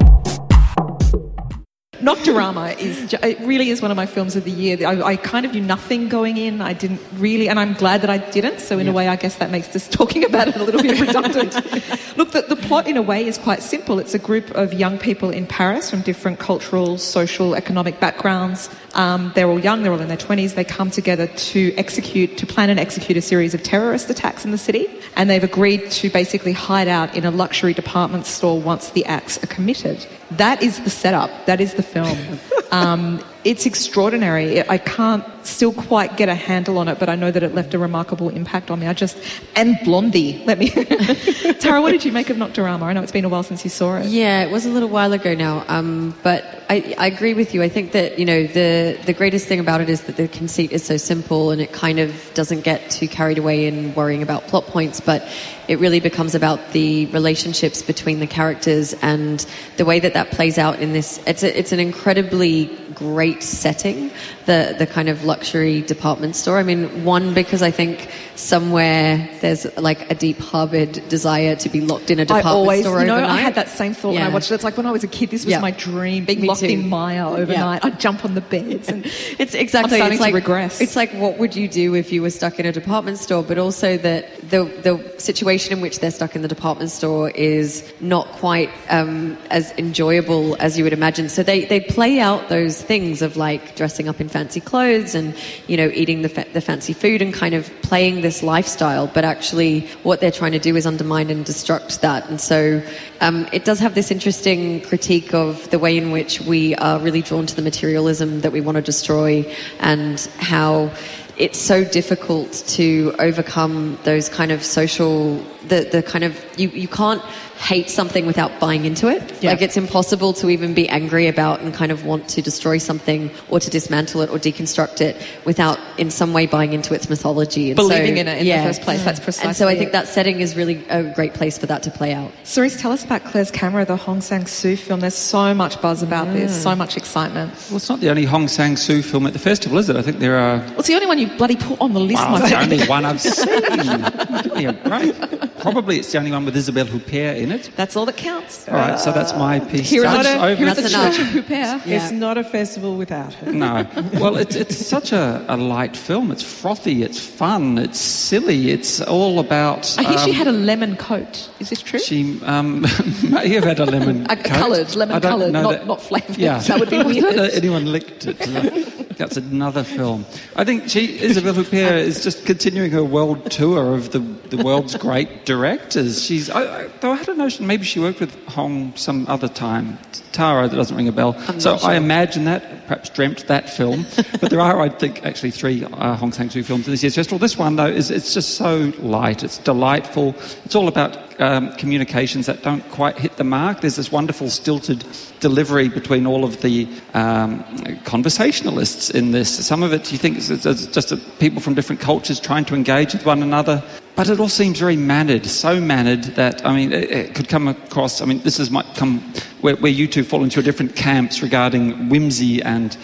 [2.02, 4.78] Nocturama is it really is one of my films of the year.
[4.86, 6.62] I, I kind of knew nothing going in.
[6.62, 8.60] I didn't really, and I'm glad that I didn't.
[8.60, 11.00] So in a way, I guess that makes just talking about it a little bit
[11.00, 11.54] redundant.
[12.18, 14.00] Look, the, the plot in a way is quite simple.
[14.00, 18.70] It's a group of young people in Paris from different cultural, social, economic backgrounds.
[18.94, 19.84] Um, they're all young.
[19.84, 20.56] They're all in their 20s.
[20.56, 24.52] They come together to execute, to plan and execute a series of terrorist attacks in
[24.52, 24.88] the city.
[25.16, 29.42] And they've agreed to basically hide out in a luxury department store once the acts
[29.44, 30.06] are committed.
[30.32, 31.30] That is the setup.
[31.46, 32.18] That is the film.
[32.74, 34.68] Um, it's extraordinary.
[34.68, 37.74] I can't still quite get a handle on it, but I know that it left
[37.74, 38.88] a remarkable impact on me.
[38.88, 39.18] I just
[39.56, 40.44] and Blondie.
[40.46, 40.70] Let me,
[41.60, 41.82] Tara.
[41.82, 42.84] What did you make of Nocturama?
[42.84, 44.06] I know it's been a while since you saw it.
[44.06, 47.64] Yeah, it was a little while ago now, um, but I, I agree with you.
[47.64, 50.72] I think that you know the the greatest thing about it is that the conceit
[50.72, 54.48] is so simple and it kind of doesn't get too carried away in worrying about
[54.48, 55.28] plot points, but
[55.68, 59.46] it really becomes about the relationships between the characters and
[59.78, 61.22] the way that that plays out in this.
[61.26, 64.12] It's a, it's an incredibly great setting,
[64.46, 66.58] the the kind of luxury department store.
[66.58, 71.82] I mean, one because I think somewhere there's like a deep harbored desire to be
[71.82, 73.40] locked in a department I always, store you know, overnight.
[73.40, 74.56] I had that same thought when I watched it.
[74.56, 75.60] It's like when I was a kid, this was Yeah.
[75.60, 76.68] my dream, being Me locked too.
[76.68, 77.86] in Myer overnight.
[77.86, 79.06] I'd jump on the beds and
[79.40, 79.98] It's exactly.
[79.98, 80.82] I'm starting it's to like, regress.
[80.82, 83.44] It's like what would you do if you were stuck in a department store?
[83.44, 87.84] But also that the the situation in which they're stuck in the department store is
[88.02, 91.30] not quite um, as enjoyable as you would imagine.
[91.30, 95.36] So they, they play out those things of like dressing up in fancy clothes and
[95.68, 99.08] you know eating the fa- the fancy food and kind of playing this lifestyle.
[99.08, 102.30] But actually, what they're trying to do is undermine and destruct that.
[102.30, 102.82] And so
[103.20, 107.22] um, it does have this interesting critique of the way in which we are really
[107.22, 109.46] drawn to the materialism that we want to destroy
[109.80, 110.92] and how
[111.38, 115.36] it's so difficult to overcome those kind of social
[115.68, 117.22] the, the kind of you, you can't
[117.62, 119.52] hate something without buying into it Yeah.
[119.52, 123.30] like it's impossible to even be angry about and kind of want to destroy something
[123.50, 127.70] or to dismantle it or deconstruct it without in some way buying into its mythology
[127.70, 128.62] and believing so, in it in yeah.
[128.64, 129.04] the first place.
[129.06, 129.50] That's precisely.
[129.50, 129.92] and so I think it.
[129.94, 133.06] that setting is really a great place for that to play out Cerise, tell us
[133.06, 135.00] about Claire's Camera, the Hong Sang Soo film.
[135.02, 136.64] There's so much buzz about this, Mm.
[136.64, 137.54] so much excitement.
[137.70, 139.96] Well, it's not the only Hong Sang Soo film at the festival, is it?
[139.96, 140.58] I think there are.
[140.58, 142.60] Well, it's the only one you bloody put on the list, Wow, my it's the
[142.60, 144.42] only one I've seen.
[144.44, 145.14] Give me a break.
[145.60, 147.70] Probably it's the only one with Isabelle Huppert in it.
[147.76, 148.68] That's all that counts.
[148.68, 149.90] All right, so that's my piece.
[149.90, 150.56] Here at Judged the, over.
[150.56, 151.16] here at the That's enough.
[151.18, 151.86] Church of Huppert.
[151.86, 152.04] Yeah.
[152.04, 153.52] It's not a festival without her.
[153.52, 153.88] No.
[154.14, 156.32] Well, it's, it's such a, a light film.
[156.32, 159.96] It's frothy, it's fun, it's silly, it's all about.
[160.00, 161.50] I hear she um, had a lemon coat.
[161.60, 162.00] Is this true?
[162.00, 162.82] She um,
[163.30, 164.46] may have had a lemon A coat.
[164.46, 166.38] coloured, lemon I don't coloured, know not- that- not flavoured.
[166.38, 167.52] Yeah, That would be I don't know weird.
[167.54, 169.01] Anyone licked it?
[169.22, 170.26] That's another film.
[170.56, 174.96] I think she, Isabelle Huppert is just continuing her world tour of the, the world's
[174.96, 176.24] great directors.
[176.24, 179.48] She's, I, I, though I had a notion maybe she worked with Hong some other
[179.48, 180.00] time.
[180.32, 181.40] Tara, that doesn't ring a bell.
[181.60, 184.08] so I imagine that, perhaps dreamt that film.
[184.42, 187.38] but there are, I think, actually three uh, Hong Sang-soo films in this year's festival.
[187.38, 189.44] This one, though, is it's just so light.
[189.44, 190.34] It's delightful.
[190.66, 193.82] It's all about um, communications that don't quite hit the mark.
[193.82, 195.04] There's this wonderful stilted
[195.40, 197.64] delivery between all of the um,
[198.04, 199.66] conversationalists in this.
[199.66, 203.26] Some of it you think is, just people from different cultures trying to engage with
[203.26, 203.84] one another.
[204.16, 207.68] But it all seems very mannered, so mannered that, I mean, it, it could come
[207.68, 209.20] across, I mean, this is might come
[209.62, 212.98] where, where you two fall into your different camps regarding whimsy and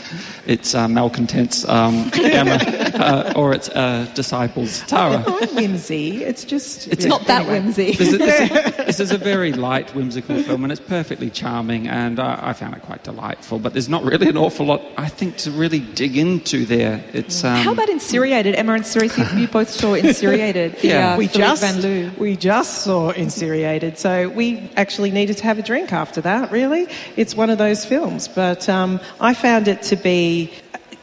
[0.46, 2.56] its uh, malcontents, um, Emma,
[2.96, 5.24] uh, or its uh, disciples, Tara.
[5.28, 6.24] Not whimsy.
[6.24, 6.88] It's just.
[6.88, 7.60] It's yeah, Not that anyway.
[7.60, 7.92] whimsy.
[7.92, 11.88] This is, this, is, this is a very light, whimsical film, and it's perfectly charming,
[11.88, 13.60] and uh, I found it quite delightful.
[13.60, 17.04] But there's not really an awful lot, I think, to really dig into there.
[17.14, 18.56] It's um, How about Insyriated?
[18.56, 20.78] Emma and Cerise, you, you both saw Insyriated.
[20.88, 21.14] The, Yeah.
[21.14, 22.18] uh, we Philippe just Van Leeuw.
[22.18, 26.52] we just saw Insyriated, so we actually needed to have a drink after that.
[26.52, 28.28] Really, it's one of those films.
[28.28, 30.52] But um, I found it to be.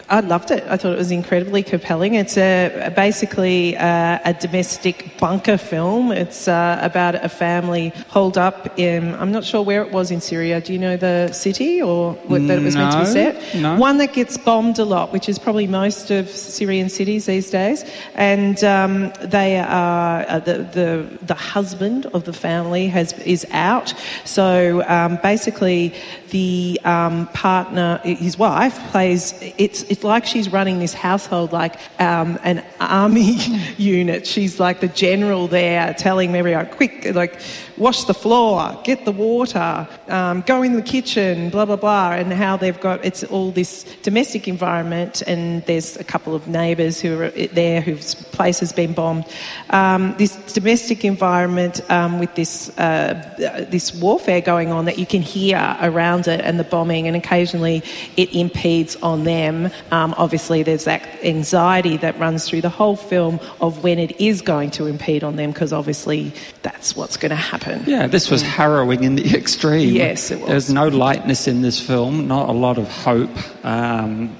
[0.08, 0.62] I loved it.
[0.68, 2.14] I thought it was incredibly compelling.
[2.14, 6.12] It's a basically uh, a domestic bunker film.
[6.12, 9.14] It's uh, about a family holed up in.
[9.14, 10.60] I'm not sure where it was in Syria.
[10.60, 13.54] Do you know the city or what, that it was meant to be set?
[13.54, 13.76] no.
[13.76, 17.84] One that gets bombed a lot, which is probably most of Syrian cities these days,
[18.14, 23.94] and um, they are uh, the, the the husband of the family has is out.
[24.24, 25.94] So um, basically,
[26.28, 29.32] the um, partner, his wife, plays.
[29.56, 33.37] It's it's like she's running this household like um, an army
[33.78, 34.26] unit.
[34.26, 37.38] She's like the general there, telling everyone, "Quick, like
[37.76, 42.33] wash the floor, get the water, um, go in the kitchen, blah blah blah," and
[42.33, 47.20] how they've got it's all this domestic environment, and there's a couple of neighbours who
[47.20, 49.24] are there whose place has been bombed.
[49.70, 55.22] Um, this domestic environment um, with this uh, this warfare going on that you can
[55.22, 57.85] hear around it, and the bombing, and occasionally
[58.16, 59.70] it impedes on them.
[59.90, 64.42] Um, obviously, there's that anxiety that runs through the whole film of when it is
[64.42, 67.84] going to impede on them, because obviously that's what's going to happen.
[67.86, 69.94] Yeah, this was harrowing in the extreme.
[69.94, 70.48] Yes, it was.
[70.48, 73.30] There's no lightness in this film, not a lot of hope.
[73.64, 74.36] Um,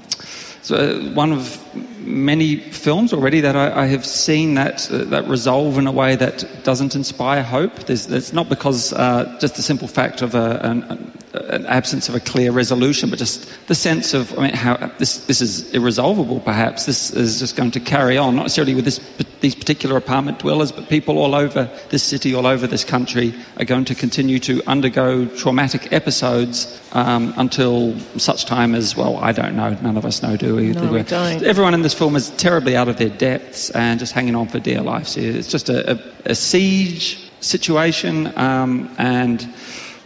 [0.61, 1.61] so uh, one of
[1.99, 6.15] many films already that I, I have seen that uh, that resolve in a way
[6.15, 7.85] that doesn't inspire hope.
[7.85, 11.11] There's, it's not because uh, just the simple fact of a, an,
[11.49, 15.25] an absence of a clear resolution, but just the sense of I mean, how this
[15.25, 16.39] this is irresolvable.
[16.39, 18.99] Perhaps this is just going to carry on, not necessarily with this
[19.41, 23.65] these particular apartment dwellers, but people all over this city, all over this country, are
[23.65, 29.17] going to continue to undergo traumatic episodes um, until such time as well.
[29.17, 29.69] I don't know.
[29.81, 30.71] None of us know, do we?
[30.71, 31.43] No, we don't.
[31.43, 34.59] Everyone in this film is terribly out of their depths and just hanging on for
[34.59, 35.07] dear life.
[35.07, 35.99] So it's just a, a,
[36.31, 39.53] a siege situation, um, and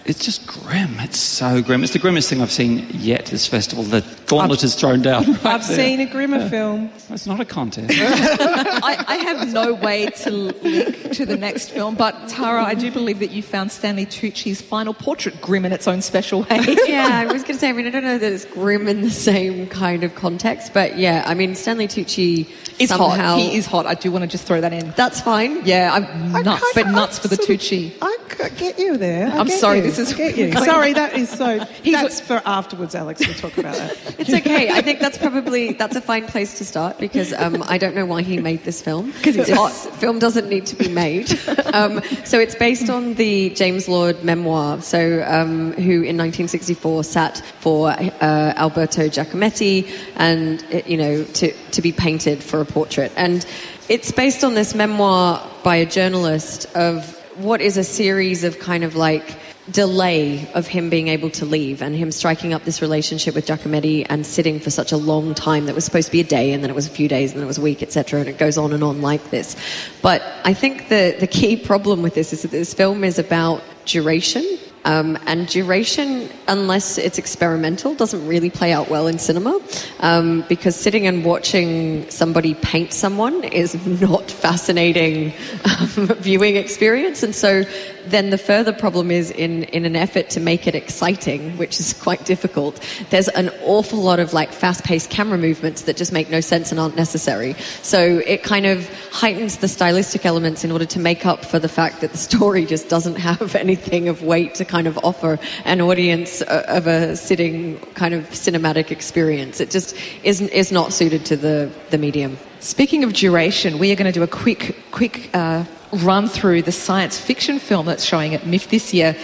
[0.10, 1.00] it's just grim.
[1.00, 1.84] It's so grim.
[1.84, 3.84] It's the grimmest thing I've seen yet this festival.
[3.84, 5.24] The gauntlet is thrown down.
[5.26, 5.78] right I've there.
[5.78, 6.90] seen a grimmer film.
[7.10, 7.92] It's not a contest.
[8.00, 12.92] I, I have no way to link to the next film, but Tara, I do
[12.92, 16.60] believe that you found Stanley Tucci's final portrait grim in its own special way.
[16.88, 19.02] yeah, I was going to say, I mean, I don't know that it's grim in
[19.02, 23.08] the same kind of context, but yeah, I mean, Stanley Tucci Is somehow.
[23.36, 23.40] hot.
[23.40, 23.86] He is hot.
[23.86, 24.92] I do want to just throw that in.
[24.96, 25.66] That's fine.
[25.66, 27.94] Yeah, I'm nuts, but nuts for the Tucci.
[28.02, 29.28] I c- get you there.
[29.30, 29.84] I I'm sorry, you.
[29.84, 30.52] this is- get you.
[30.54, 31.60] Sorry, that is so.
[31.84, 33.26] That's for afterwards, Alex.
[33.26, 33.98] We'll talk about that.
[34.20, 34.70] It's okay.
[34.70, 38.06] I think that's probably that's a fine place to start because um, I don't know
[38.06, 39.14] why he made this film.
[39.24, 39.72] 'Cause it's hot.
[39.72, 41.32] film doesn't need to be made.
[41.74, 44.82] Um, so it's based on the James Lord memoir.
[44.82, 51.54] So um, who in 1964 sat for uh, Alberto Giacometti and uh, you know to
[51.72, 53.46] to be painted for a portrait and.
[53.90, 58.84] It's based on this memoir by a journalist of what is a series of kind
[58.84, 59.36] of like
[59.72, 64.06] delay of him being able to leave and him striking up this relationship with Giacometti
[64.10, 66.64] and sitting for such a long time that was supposed to be a day and
[66.64, 68.20] then it was a few days and then it was a week, etc.
[68.20, 69.56] And it goes on and on like this.
[70.02, 73.64] But I think the, the key problem with this is that this film is about
[73.86, 79.60] duration Um, and duration, unless it's experimental, doesn't really play out well in cinema
[80.00, 85.34] um, because sitting and watching somebody paint someone is not fascinating
[85.66, 87.24] um, viewing experience.
[87.24, 87.64] And so
[88.06, 91.94] then the further problem is in, in an effort to make it exciting, which is
[92.02, 96.30] quite difficult, there's an awful lot of like fast paced camera movements that just make
[96.30, 97.54] no sense and aren't necessary.
[97.82, 101.70] So it kind of heightens the stylistic elements in order to make up for the
[101.70, 105.82] fact that the story just doesn't have anything of weight to kind of offer an
[105.82, 109.60] audience uh, of a sitting kind of cinematic experience.
[109.60, 112.38] It just is, is not suited to the, the medium.
[112.60, 116.74] Speaking of duration, we are going to do a quick, quick uh, run through the
[116.74, 119.16] science fiction film that's showing at MIFF this year.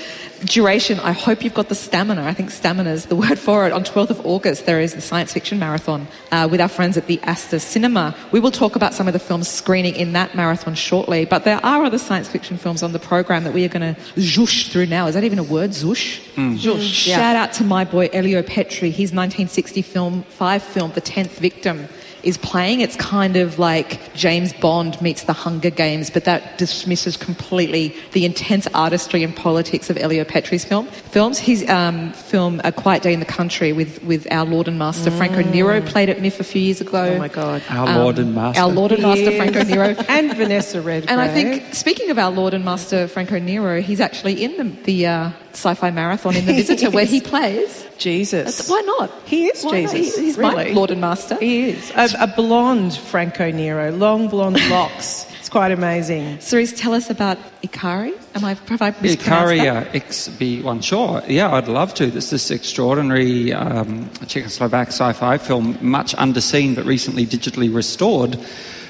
[0.45, 2.23] Duration, I hope you've got the stamina.
[2.23, 3.73] I think stamina is the word for it.
[3.73, 7.07] On 12th of August, there is the science fiction marathon uh, with our friends at
[7.07, 8.15] the Astor Cinema.
[8.31, 11.59] We will talk about some of the films screening in that marathon shortly, but there
[11.61, 14.85] are other science fiction films on the program that we are going to zhoosh through
[14.85, 15.07] now.
[15.07, 16.21] Is that even a word, zhoosh?
[16.35, 16.81] Mm.
[16.81, 21.89] Shout out to my boy Elio Petri, his 1960 film, five film, The Tenth Victim
[22.25, 22.81] is playing.
[22.81, 28.25] It's kind of like James Bond meets the Hunger Games, but that dismisses completely the
[28.25, 30.87] intense artistry and politics of Elio Petri's film.
[30.87, 34.79] Films, his um, film A Quiet Day in the Country with, with our Lord and
[34.79, 37.13] Master Franco Nero played at MIFF a few years ago.
[37.15, 37.61] Oh my God.
[37.69, 38.61] Our Lord and Master.
[38.61, 39.37] Our Lord and Master is.
[39.37, 39.95] Franco Nero.
[40.09, 41.09] and Vanessa Redgrave.
[41.09, 44.83] And I think, speaking of our Lord and Master Franco Nero, he's actually in the,
[44.83, 47.85] the uh, sci-fi marathon in The Visitor where he plays.
[47.97, 48.69] Jesus.
[48.69, 49.11] Why not?
[49.25, 49.81] He is Why?
[49.85, 50.15] Jesus.
[50.17, 50.69] He- he's my.
[50.71, 51.37] Lord and Master.
[51.39, 51.91] He is.
[51.95, 55.25] A, a blonde Franco Nero, long blonde locks.
[55.39, 56.39] It's quite amazing.
[56.41, 58.11] Cerise, tell us about Ikari.
[58.33, 59.93] Am I, have I mispronounced Ikaria that?
[59.93, 60.83] XB1.
[60.83, 62.07] Sure, yeah, I'd love to.
[62.07, 68.37] This is extraordinary um, Czechoslovak sci-fi film, much underseen but recently digitally restored.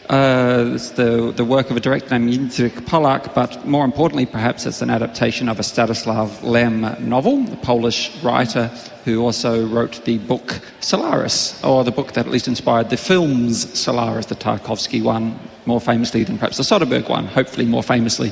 [0.10, 4.68] Uh, it's the, the work of a director named Jindřich Polak, but more importantly, perhaps
[4.68, 8.68] it's an adaptation of a Stanislav Lem novel, the Polish writer
[9.04, 13.78] who also wrote the book Solaris, or the book that at least inspired the films
[13.78, 18.32] Solaris, the Tarkovsky one, more famously than perhaps the Soderbergh one, hopefully more famously.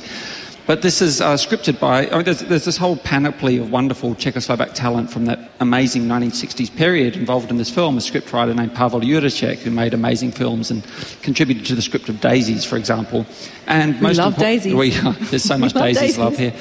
[0.65, 4.15] But this is uh, scripted by, I mean, there's, there's this whole panoply of wonderful
[4.15, 7.97] Czechoslovak talent from that amazing 1960s period involved in this film.
[7.97, 10.86] A scriptwriter named Pavel Juracek, who made amazing films and
[11.21, 13.26] contributed to the script of Daisies, for example.
[13.67, 14.73] And most love impo- Daisies.
[14.73, 14.91] We,
[15.28, 16.17] there's so much love Daisies Daisies.
[16.17, 16.54] love here.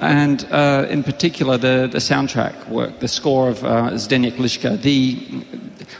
[0.00, 5.18] And uh, in particular, the, the soundtrack work, the score of uh, Zdeněk Liška, the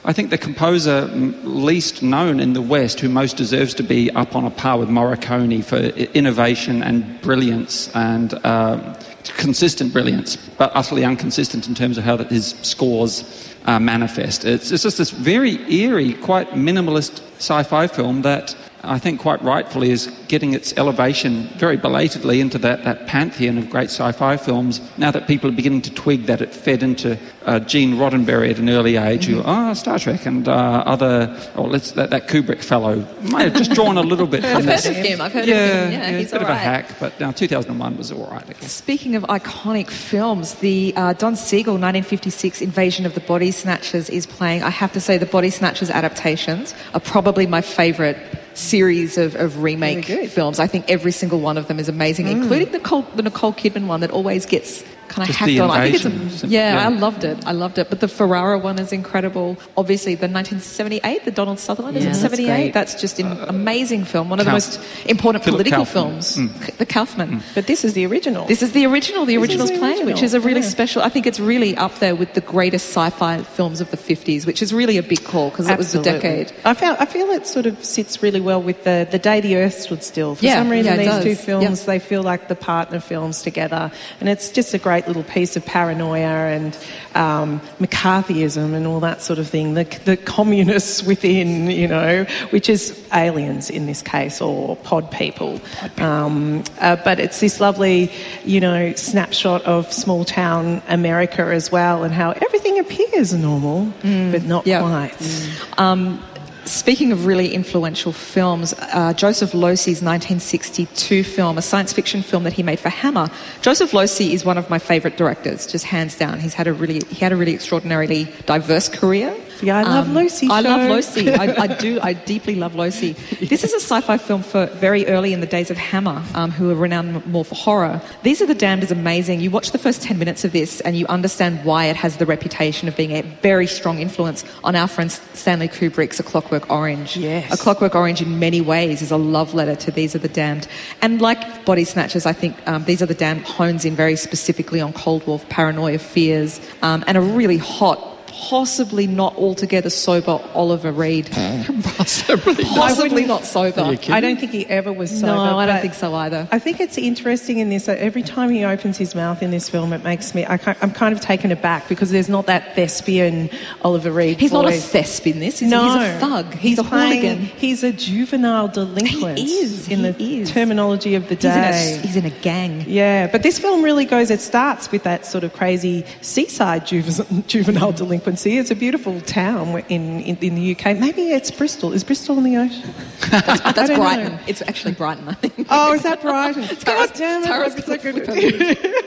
[0.05, 1.07] I think the composer
[1.45, 4.89] least known in the West, who most deserves to be up on a par with
[4.89, 5.77] Morricone for
[6.13, 8.97] innovation and brilliance and um
[9.37, 14.45] consistent brilliance, but utterly inconsistent in terms of how his scores uh, manifest.
[14.45, 19.91] It's, it's just this very eerie, quite minimalist sci-fi film that I think quite rightfully
[19.91, 25.11] is getting its elevation very belatedly into that, that pantheon of great sci-fi films now
[25.11, 27.19] that people are beginning to twig that it fed into
[27.51, 30.53] uh, Gene Roddenberry at an early age who, ah, Star Trek and uh,
[30.87, 34.57] other, or let's, that, that Kubrick fellow may have just drawn a little bit from
[34.59, 35.21] I've heard of him.
[35.21, 35.93] I've heard Yeah, of him.
[35.93, 38.45] Yeah, yeah, he's a bit all of a hack, but now 2001 was all right,
[38.49, 38.71] I guess.
[38.71, 44.27] Speaking of iconic films, the uh, Don Siegel 1956 Invasion of the Body Snatchers is
[44.27, 44.63] playing.
[44.63, 48.17] I have to say, the Body Snatchers adaptations are probably my favourite
[48.55, 50.61] series of, of remake films.
[50.61, 53.87] I think every single one of them is amazing, including the Nicole, the Nicole Kidman
[53.87, 55.71] one that always gets kind of Just hacked the on.
[55.71, 56.87] I think it's a, yeah, Yeah.
[56.87, 57.37] I loved it.
[57.47, 57.91] I loved it.
[57.91, 59.57] But the Ferrara one is incredible.
[59.77, 62.47] Obviously, the 1978, the Donald Sutherland, is Yeah, it that's 78?
[62.47, 62.73] great.
[62.75, 64.31] That's just an uh, amazing film.
[64.31, 66.23] One of the most important Philip political Kaufman.
[66.23, 66.37] films.
[66.37, 66.77] Mm.
[66.79, 67.31] The Kaufman.
[67.31, 67.43] Mm.
[67.55, 68.47] But this is the original.
[68.47, 70.69] This is the original, the This is original's the playing, which is a really yeah.
[70.77, 71.03] special.
[71.03, 74.63] I think it's really up there with the greatest sci-fi films of the 50s, which
[74.63, 76.45] is really a big call because it was the Absolutely.
[76.45, 76.53] decade.
[76.65, 79.57] I feel, I feel it sort of sits really well with the, the day the
[79.57, 80.35] Earth stood still.
[80.37, 81.25] For Yeah, some reason, yeah, these does.
[81.25, 81.87] two films, Yeah.
[81.87, 83.91] they feel like the partner films together.
[84.21, 86.77] And it's just a great little piece of paranoia and
[87.15, 89.75] um, McCarthyism and all that sort of thing.
[89.75, 95.61] The, the communists within, you know, which is aliens in this case, or pod people.
[95.99, 98.11] Um, uh, but it's this lovely,
[98.45, 104.45] you know, snapshot of small town America as well and how everything appears normal, but
[104.45, 104.67] not Mm.
[104.67, 104.81] yeah.
[104.81, 105.79] quite.
[105.79, 106.23] Um,
[106.65, 112.53] speaking of really influential films, uh, Joseph Losey's 1962 film, a science fiction film that
[112.53, 113.29] he made for Hammer.
[113.63, 116.41] Joseph Losey is one of my favourite directors, just hands down.
[116.41, 119.35] He's had a really he had a really extraordinarily diverse career.
[119.63, 120.47] Yeah, I love Lucy.
[120.47, 120.91] Um, I love.
[120.91, 121.31] Lucy.
[121.31, 122.01] I, I do.
[122.01, 123.13] I deeply love Lucy.
[123.41, 126.71] This is a sci-fi film for very early in the days of Hammer, um, who
[126.71, 128.01] are renowned more for horror.
[128.23, 129.41] These are the Damned is amazing.
[129.41, 132.27] You watch the first ten minutes of this, and you understand why it has the
[132.27, 137.17] reputation of being a very strong influence on our friend Stanley Kubrick's A Clockwork Orange.
[137.17, 137.53] Yes.
[137.53, 140.69] A Clockwork Orange, in many ways, is a love letter to These Are the Damned.
[141.03, 144.81] And like Body Snatchers, I think um, These Are the Damned hones in very specifically
[144.81, 148.10] on Cold War paranoia, fears, um, and a really hot.
[148.31, 151.29] Possibly not altogether sober Oliver Reed.
[151.97, 152.65] Possibly.
[152.65, 153.81] Possibly not sober.
[153.81, 154.15] Are you kidding?
[154.15, 155.27] I don't think he ever was sober.
[155.35, 156.49] No, I don't think so either.
[156.53, 159.69] I think it's interesting in this that every time he opens his mouth in this
[159.69, 160.47] film, it makes me.
[160.47, 163.51] I, ki- I'm kind of taken aback because there's not that thespian
[163.83, 164.39] Oliver Reed.
[164.41, 164.93] He's not a voice.
[164.93, 165.59] thesp in this.
[165.59, 166.55] He's, no, he's a thug.
[166.55, 167.45] He's, a playing- hooligan.
[167.59, 169.39] He's a juvenile delinquent.
[169.39, 170.51] He is, in he the is.
[170.51, 171.95] terminology of the He's in, day.
[171.95, 172.85] a, he's in a gang.
[172.87, 177.43] Yeah, but this film really goes, it starts with that sort of crazy seaside juvenile
[177.47, 178.59] juvenile delinquency.
[178.59, 180.99] It's a beautiful town in, in, in the UK.
[180.99, 181.93] Maybe it's Bristol.
[181.93, 182.91] Is Bristol on the ocean?
[183.31, 183.97] That's don't know.
[183.97, 184.39] Brighton.
[184.47, 185.67] It's actually Brighton, I think.
[185.71, 186.63] Oh, is that Brighton?
[186.85, 187.47] God damn it.
[187.47, 189.01] Tara's I'm so good flip at-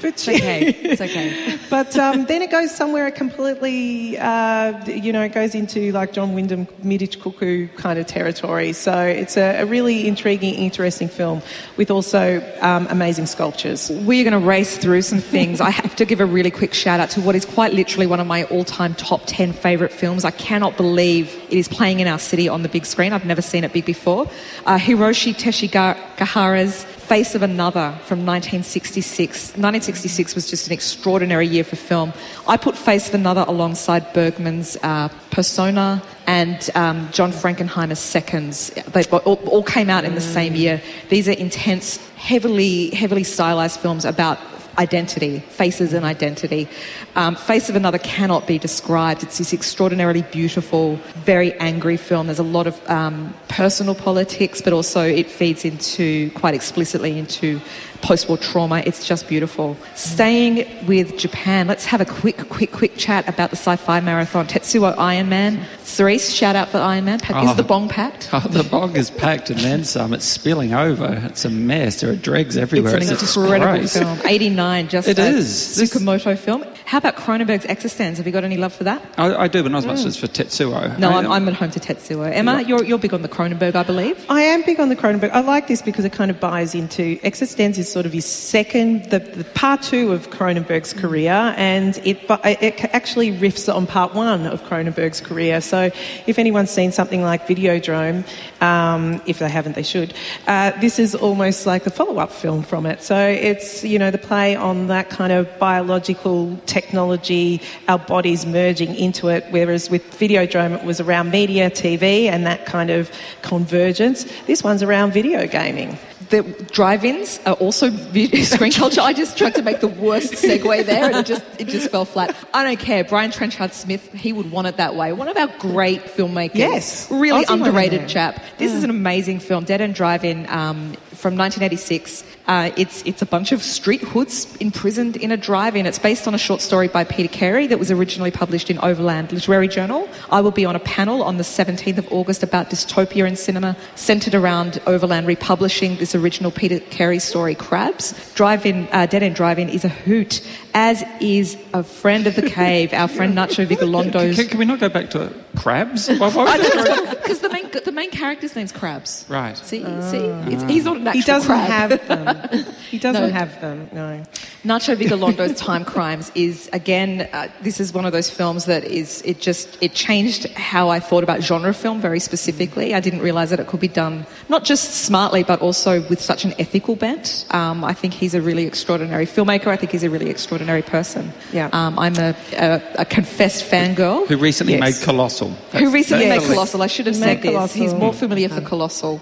[0.00, 0.66] but It's okay.
[0.66, 1.58] It's okay.
[1.70, 6.34] but um, then it goes somewhere completely, uh, you know, it goes into like John
[6.34, 8.72] Wyndham, Midwich Cuckoo kind of territory.
[8.72, 11.42] So it's a, a really intriguing, interesting film
[11.76, 13.90] with also um, amazing sculptures.
[13.90, 15.60] We're going to race through some things.
[15.60, 18.20] I have to give a really quick shout out to what is quite literally one
[18.20, 20.24] of my all time top 10 favourite films.
[20.24, 23.12] I cannot believe it is playing in our city on the big screen.
[23.12, 24.26] I've never seen it big before.
[24.66, 29.26] Uh, Hiroshi Teshigahara's Face of Another from 1966.
[29.58, 32.14] 1966 was just an extraordinary year for film.
[32.48, 38.70] I put Face of Another alongside Bergman's uh, Persona and um, John Frankenheimer's Seconds.
[38.70, 40.80] They all, all came out in the same year.
[41.10, 44.38] These are intense, heavily, heavily stylized films about
[44.78, 46.68] identity, faces and identity.
[47.16, 49.22] Um, Face of Another cannot be described.
[49.22, 52.26] It's this extraordinarily beautiful, very angry film.
[52.26, 57.60] There's a lot of um, personal politics, but also it feeds into, quite explicitly, into
[58.04, 58.82] post-war trauma.
[58.84, 59.76] It's just beautiful.
[59.94, 64.46] Staying with Japan, let's have a quick, quick, quick chat about the sci-fi marathon.
[64.46, 65.64] Tetsuo Iron Man.
[65.82, 67.20] Cerise, shout out for Iron Man.
[67.30, 67.48] Oh.
[67.50, 68.28] Is the bong packed?
[68.34, 70.12] Oh, the bong is packed and then some.
[70.12, 71.22] It's spilling over.
[71.24, 72.00] It's a mess.
[72.00, 72.96] There are dregs everywhere.
[72.96, 74.18] It's an It's incredible film.
[74.26, 75.76] 89, just It a is.
[75.76, 76.64] This- Tsukamoto film.
[76.86, 78.18] How about Cronenberg's eXistenZ?
[78.18, 79.02] Have you got any love for that?
[79.16, 80.98] I, I do, but not as much as for Tetsuo.
[80.98, 82.30] No, I- I'm, I'm at home to Tetsuo.
[82.30, 84.24] Emma, you're, you're big on the Cronenberg, I believe.
[84.28, 85.30] I am big on the Cronenberg.
[85.30, 89.06] I like this because it kind of buys into eXistenZ is sort of his second,
[89.10, 94.46] the, the part two of Cronenberg's career, and it it actually riffs on part one
[94.46, 95.62] of Cronenberg's career.
[95.62, 95.90] So,
[96.26, 98.24] if anyone's seen something like Videodrome,
[98.62, 100.12] um, if they haven't, they should.
[100.46, 103.02] Uh, this is almost like the follow-up film from it.
[103.02, 108.94] So it's you know the play on that kind of biological technology, our bodies merging
[108.96, 109.44] into it.
[109.50, 113.10] Whereas with Videodrome, it was around media, TV, and that kind of
[113.42, 114.26] convergence.
[114.46, 115.96] This one's around video gaming.
[116.30, 117.90] The drive-ins are also
[118.54, 119.02] screen culture.
[119.02, 122.06] I just tried to make the worst segue there, and it just it just fell
[122.06, 122.34] flat.
[122.52, 123.04] I don't care.
[123.04, 125.12] Brian Trenchard Smith, he would want it that way.
[125.12, 126.54] One of our great filmmakers.
[126.56, 127.08] Yes.
[127.10, 128.42] really Aussie underrated chap.
[128.58, 132.24] This is an amazing film, Dead End Drive-In, um, from 1986.
[132.46, 135.86] Uh, it's it's a bunch of street hoods imprisoned in a drive-in.
[135.86, 139.32] It's based on a short story by Peter Carey that was originally published in Overland
[139.32, 140.08] Literary Journal.
[140.30, 143.76] I will be on a panel on the 17th of August about dystopia in cinema,
[143.94, 148.12] centered around Overland republishing this original Peter Carey story, Crabs.
[148.34, 152.92] Drive-in, uh, Dead End Drive-In is a hoot, as is a friend of the cave,
[152.92, 154.34] our friend Nacho Vigalondo.
[154.34, 156.08] Can, can we not go back to crabs?
[156.08, 159.24] Why, why would you- Because the main the main character's name's Crabs.
[159.28, 159.56] Right.
[159.56, 160.66] See, see, it's, ah.
[160.66, 161.90] he's not an actual He doesn't crab.
[162.00, 162.64] have them.
[162.90, 163.30] He doesn't No.
[163.30, 163.88] have them.
[163.92, 164.22] No.
[164.64, 167.28] Nacho Vigalondo Time Crimes is again.
[167.34, 169.20] Uh, this is one of those films that is.
[169.22, 172.94] It just it changed how I thought about genre film very specifically.
[172.94, 176.46] I didn't realize that it could be done not just smartly but also with such
[176.46, 177.44] an ethical bent.
[177.50, 179.66] Um, I think he's a really extraordinary filmmaker.
[179.66, 181.30] I think he's a really extraordinary person.
[181.52, 181.68] Yeah.
[181.72, 184.26] Um, I'm a, a, a confessed fangirl.
[184.28, 184.80] Who recently Yes.
[184.80, 185.50] made Colossal.
[185.72, 186.80] Who recently that's made Colossal?
[186.82, 187.50] I should have Made said this.
[187.52, 187.82] Colossal.
[187.82, 189.20] He's more familiar for Colossal.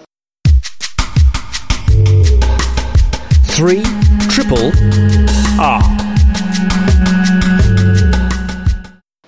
[3.55, 3.83] Three
[4.43, 4.71] triple
[5.57, 6.12] R.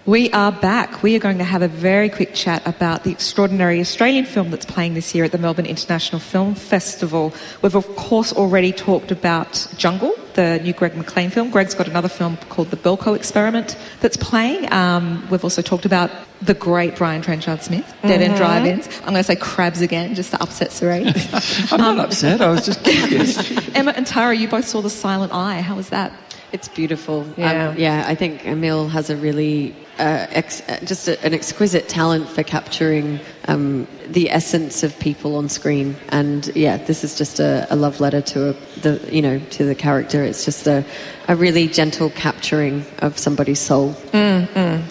[0.05, 1.01] We are back.
[1.01, 4.63] We are going to have a very quick chat about the extraordinary Australian film that's
[4.65, 7.33] playing this year at the Melbourne International Film Festival.
[7.63, 11.49] We've, of course, already talked about Jungle, the new Greg McLean film.
[11.49, 14.71] Greg's got another film called The Belko Experiment that's playing.
[14.71, 18.87] Um, we've also talked about the great Brian Trenchard Smith, Dead End Drive Ins.
[18.99, 21.71] I'm going to say crabs again, just to upset Cerise.
[21.71, 22.41] I'm not upset.
[22.41, 23.39] I was just curious.
[23.75, 25.61] Emma and Tara, you both saw The Silent Eye.
[25.61, 26.11] How was that?
[26.51, 27.21] It's beautiful.
[27.21, 27.73] Um, Yeah.
[27.77, 28.03] yeah.
[28.07, 32.43] I think Amiel has a really uh, ex- uh, just a, an exquisite talent for
[32.43, 35.95] capturing um, the essence of people on screen.
[36.09, 39.65] And yeah, this is just a, a love letter to a, the you know to
[39.65, 40.23] the character.
[40.23, 40.85] It's just a,
[41.27, 43.95] a really gentle capturing of somebody's soul.
[44.13, 44.81] a,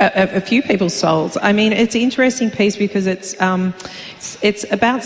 [0.00, 1.36] a- a few people's souls.
[1.42, 3.74] I mean, it's an interesting piece because it's um,
[4.16, 5.02] it's, it's about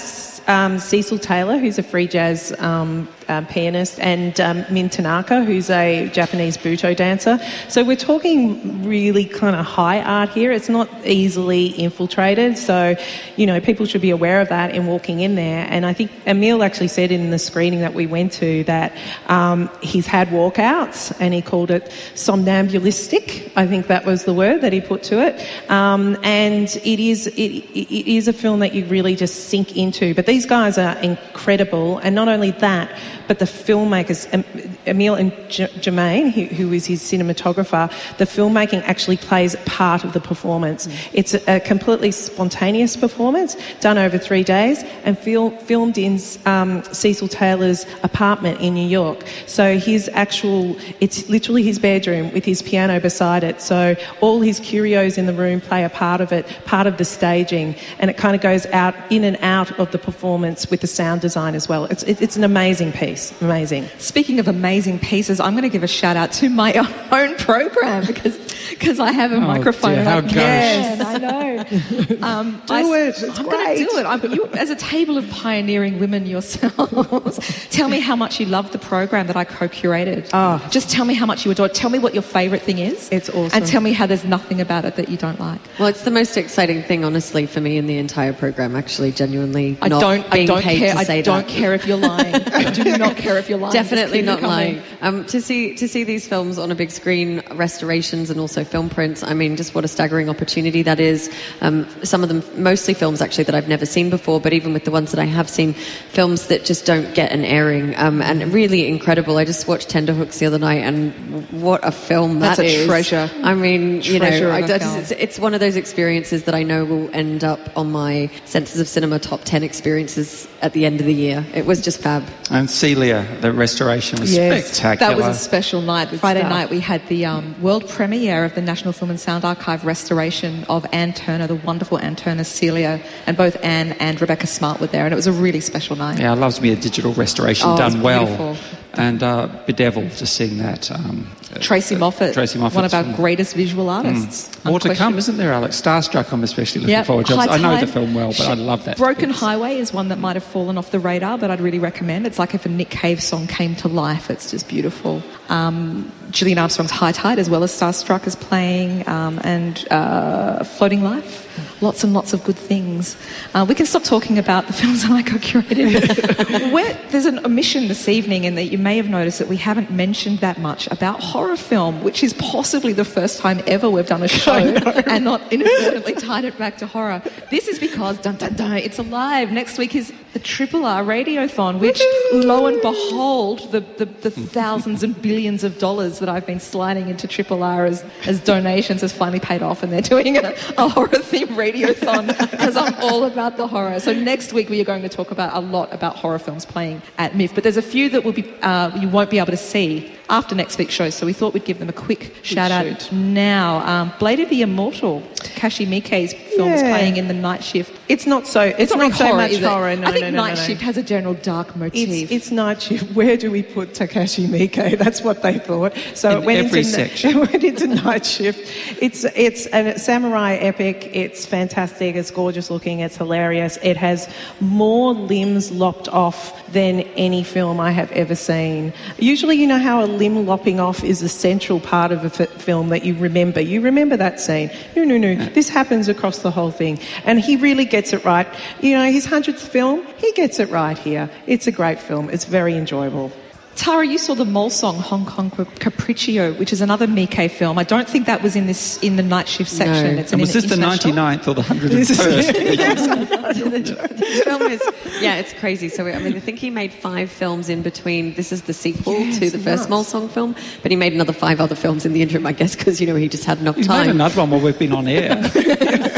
[0.46, 5.70] um, Cecil Taylor, who's a free jazz um, uh, pianist, and um, Min Tanaka, who's
[5.70, 7.38] a Japanese butoh dancer.
[7.68, 10.52] So we're talking really kind of high art here.
[10.52, 12.58] It's not easily infiltrated.
[12.58, 12.96] So,
[13.36, 15.66] you know, people should be aware of that in walking in there.
[15.68, 19.70] And I think Amiel actually said in the screening that we went to that um,
[19.82, 23.52] he's had walkouts and he called it somnambulistic.
[23.56, 25.70] I think that was the word that he put to it.
[25.70, 30.14] Um, and it is, it, it is a film that you really just sink into.
[30.14, 31.98] But these guys are incredible.
[31.98, 32.90] And not only that,
[33.28, 34.44] but the filmmakers, Em-
[34.86, 40.20] Amiel and Germain, who, who is his cinematographer, the filmmaking actually plays part of the
[40.20, 40.88] performance.
[41.12, 46.82] It's a, a completely spontaneous performance done over three days and fil- filmed in um,
[46.84, 49.24] Cecil Taylor's apartment in New York.
[49.46, 53.60] So his actual, it's literally his bedroom with his piano beside it.
[53.60, 57.04] So all his curios in the room play a part of it, part of the
[57.04, 60.86] staging, and it kind of goes out in and out of the performance with the
[60.86, 61.84] sound design as well.
[61.86, 63.88] It's, it, it's an amazing piece, amazing.
[63.98, 66.72] Speaking of amazing pieces, I'm going to give a shout out to my
[67.12, 68.36] own program because
[68.78, 69.94] because I have a microphone.
[69.94, 70.32] dear, how I goes.
[70.32, 71.64] can, I know.
[72.28, 73.78] Um, do it, it's I'm going great.
[73.78, 74.04] to do it.
[74.06, 78.72] I'm, you, as a table of pioneering women yourselves, tell me how much you love
[78.72, 80.28] the program that I co-curated.
[80.32, 80.66] Oh.
[80.70, 81.66] Just tell me how much you adore.
[81.66, 81.74] it.
[81.74, 83.08] Tell me what your favourite thing is.
[83.10, 83.50] It's awesome.
[83.56, 85.60] And tell me how there's nothing about it that you don't like.
[85.78, 88.76] Well, it's the most exciting thing, honestly, for me in the entire program.
[88.76, 90.32] Actually, genuinely, I not don't.
[90.32, 90.96] I don't paid care.
[90.96, 91.48] I don't that.
[91.48, 92.34] care if you're lying.
[92.34, 93.72] I do not care if you're lying.
[93.72, 94.82] Definitely not lying.
[95.00, 98.88] Um, to see to see these films on a big screen, restorations and also film
[98.88, 99.22] prints.
[99.22, 101.30] I mean, just what a staggering opportunity that is.
[101.60, 104.84] Um, some of them, mostly films actually that I've never seen before, but even with
[104.84, 108.52] the ones that I have seen, films that just don't get an airing um, and
[108.52, 109.36] really incredible.
[109.38, 111.12] I just watched Tenderhooks the other night, and
[111.50, 112.86] what a film That's that a is.
[112.86, 113.30] treasure.
[113.42, 116.44] I mean, you know, Treasure of I, a that's- it's, it's one of those experiences
[116.44, 120.72] that I know will end up on my Senses of Cinema top ten experiences at
[120.72, 121.44] the end of the year.
[121.54, 122.24] It was just fab.
[122.50, 122.68] And
[122.98, 125.14] Celia, the restoration was Yes, spectacular.
[125.14, 126.08] That was a special night.
[126.18, 126.50] Friday stuff.
[126.50, 130.64] night we had the um, world premiere of the National Film and Sound Archive restoration
[130.68, 134.88] of Anne Turner, the wonderful Anne Turner Celia, and both Anne and Rebecca Smart were
[134.88, 136.18] there, and it was a really special night.
[136.18, 138.56] Yeah, it loves me a digital restoration Oh, it's done well.
[138.98, 140.90] And uh, Bedeviled, just seeing that.
[140.90, 141.26] Um,
[141.60, 142.74] Tracey uh, Moffatt, Tracey Moffatt.
[142.74, 144.62] one of our greatest visual artists.
[144.64, 145.80] More to come, isn't there, Alex?
[145.80, 147.06] Starstruck, I'm especially looking Yep.
[147.06, 147.34] forward to.
[147.36, 148.96] I know the film well, but I love that.
[148.98, 149.40] Broken piece.
[149.40, 152.26] Highway is one that might have fallen off the radar, but I'd really recommend.
[152.26, 154.30] It's like if a Nick Cave song came to life.
[154.30, 155.22] It's just beautiful.
[155.48, 161.02] Um, Gillian Armstrong's High Tide, as well as Starstruck, is playing, um, and uh, Floating
[161.02, 161.46] Life.
[161.80, 163.16] Lots and lots of good things.
[163.54, 166.72] Uh, we can stop talking about the films that I co-curated.
[166.72, 169.90] Where, there's an omission this evening, in that you may have noticed that we haven't
[169.90, 174.22] mentioned that much about horror film, which is possibly the first time ever we've done
[174.22, 177.22] a show and not inadvertently tied it back to horror.
[177.50, 179.50] This is because dun dun dun, it's alive.
[179.52, 182.02] Next week is the Triple R Radiothon, which
[182.32, 187.08] lo and behold, the, the, the thousands and billions of dollars that I've been sliding
[187.08, 190.88] into Triple R as, as donations has finally paid off, and they're doing a, a
[190.88, 194.00] horror themed radiothon because I'm all about the horror.
[194.00, 197.02] So next week we are going to talk about a lot about horror films playing
[197.18, 199.56] at MIFF, but there's a few that will be uh, you won't be able to
[199.56, 201.10] see after next week's show.
[201.10, 203.78] So we thought we'd give them a quick shout out now.
[203.86, 207.94] Um, Blade of the Immortal, Takashi Miike's film is playing in the night shift.
[208.08, 208.62] It's not so.
[208.62, 209.64] It's, not, really so much is it?
[209.64, 209.94] horror.
[209.96, 210.66] No, I think no, no, night no, no.
[210.66, 212.08] shift has a general dark motif.
[212.08, 213.14] It's, it's night shift.
[213.14, 214.98] Where do we put Takashi Miike?
[215.02, 215.94] That's what they thought.
[216.14, 217.30] So In it went every into section.
[217.30, 218.60] it went into night shift.
[219.02, 221.10] It's it's a samurai epic.
[221.12, 222.16] It's fantastic.
[222.16, 223.00] It's gorgeous looking.
[223.00, 223.78] It's hilarious.
[223.82, 224.28] It has
[224.60, 228.92] more limbs lopped off than any film I have ever seen.
[229.18, 232.50] Usually, you know how a limb lopping off is a central part of a f-
[232.60, 233.60] film that you remember.
[233.60, 234.70] You remember that scene.
[234.96, 235.34] No, no, no.
[235.50, 238.46] This happens across the whole thing, and he really gets it right.
[238.80, 241.30] You know, his hundredth film, he gets it right here.
[241.46, 242.30] It's a great film.
[242.30, 243.32] It's very enjoyable.
[243.78, 247.78] Tara, you saw the Mole Song Hong Kong Capriccio, which is another Miike film.
[247.78, 250.16] I don't think that was in this in the night shift section.
[250.16, 250.20] No.
[250.20, 251.94] It's And was this the international- 99th or the 101st?
[253.54, 254.82] the film is
[255.20, 255.88] yeah, it's crazy.
[255.88, 258.34] So I mean, I think he made five films in between.
[258.34, 261.60] This is the sequel to the first Mole Song film, but he made another five
[261.60, 263.88] other films in the interim, I guess, because you know he just had enough He's
[263.88, 265.36] made another one while we've been on air.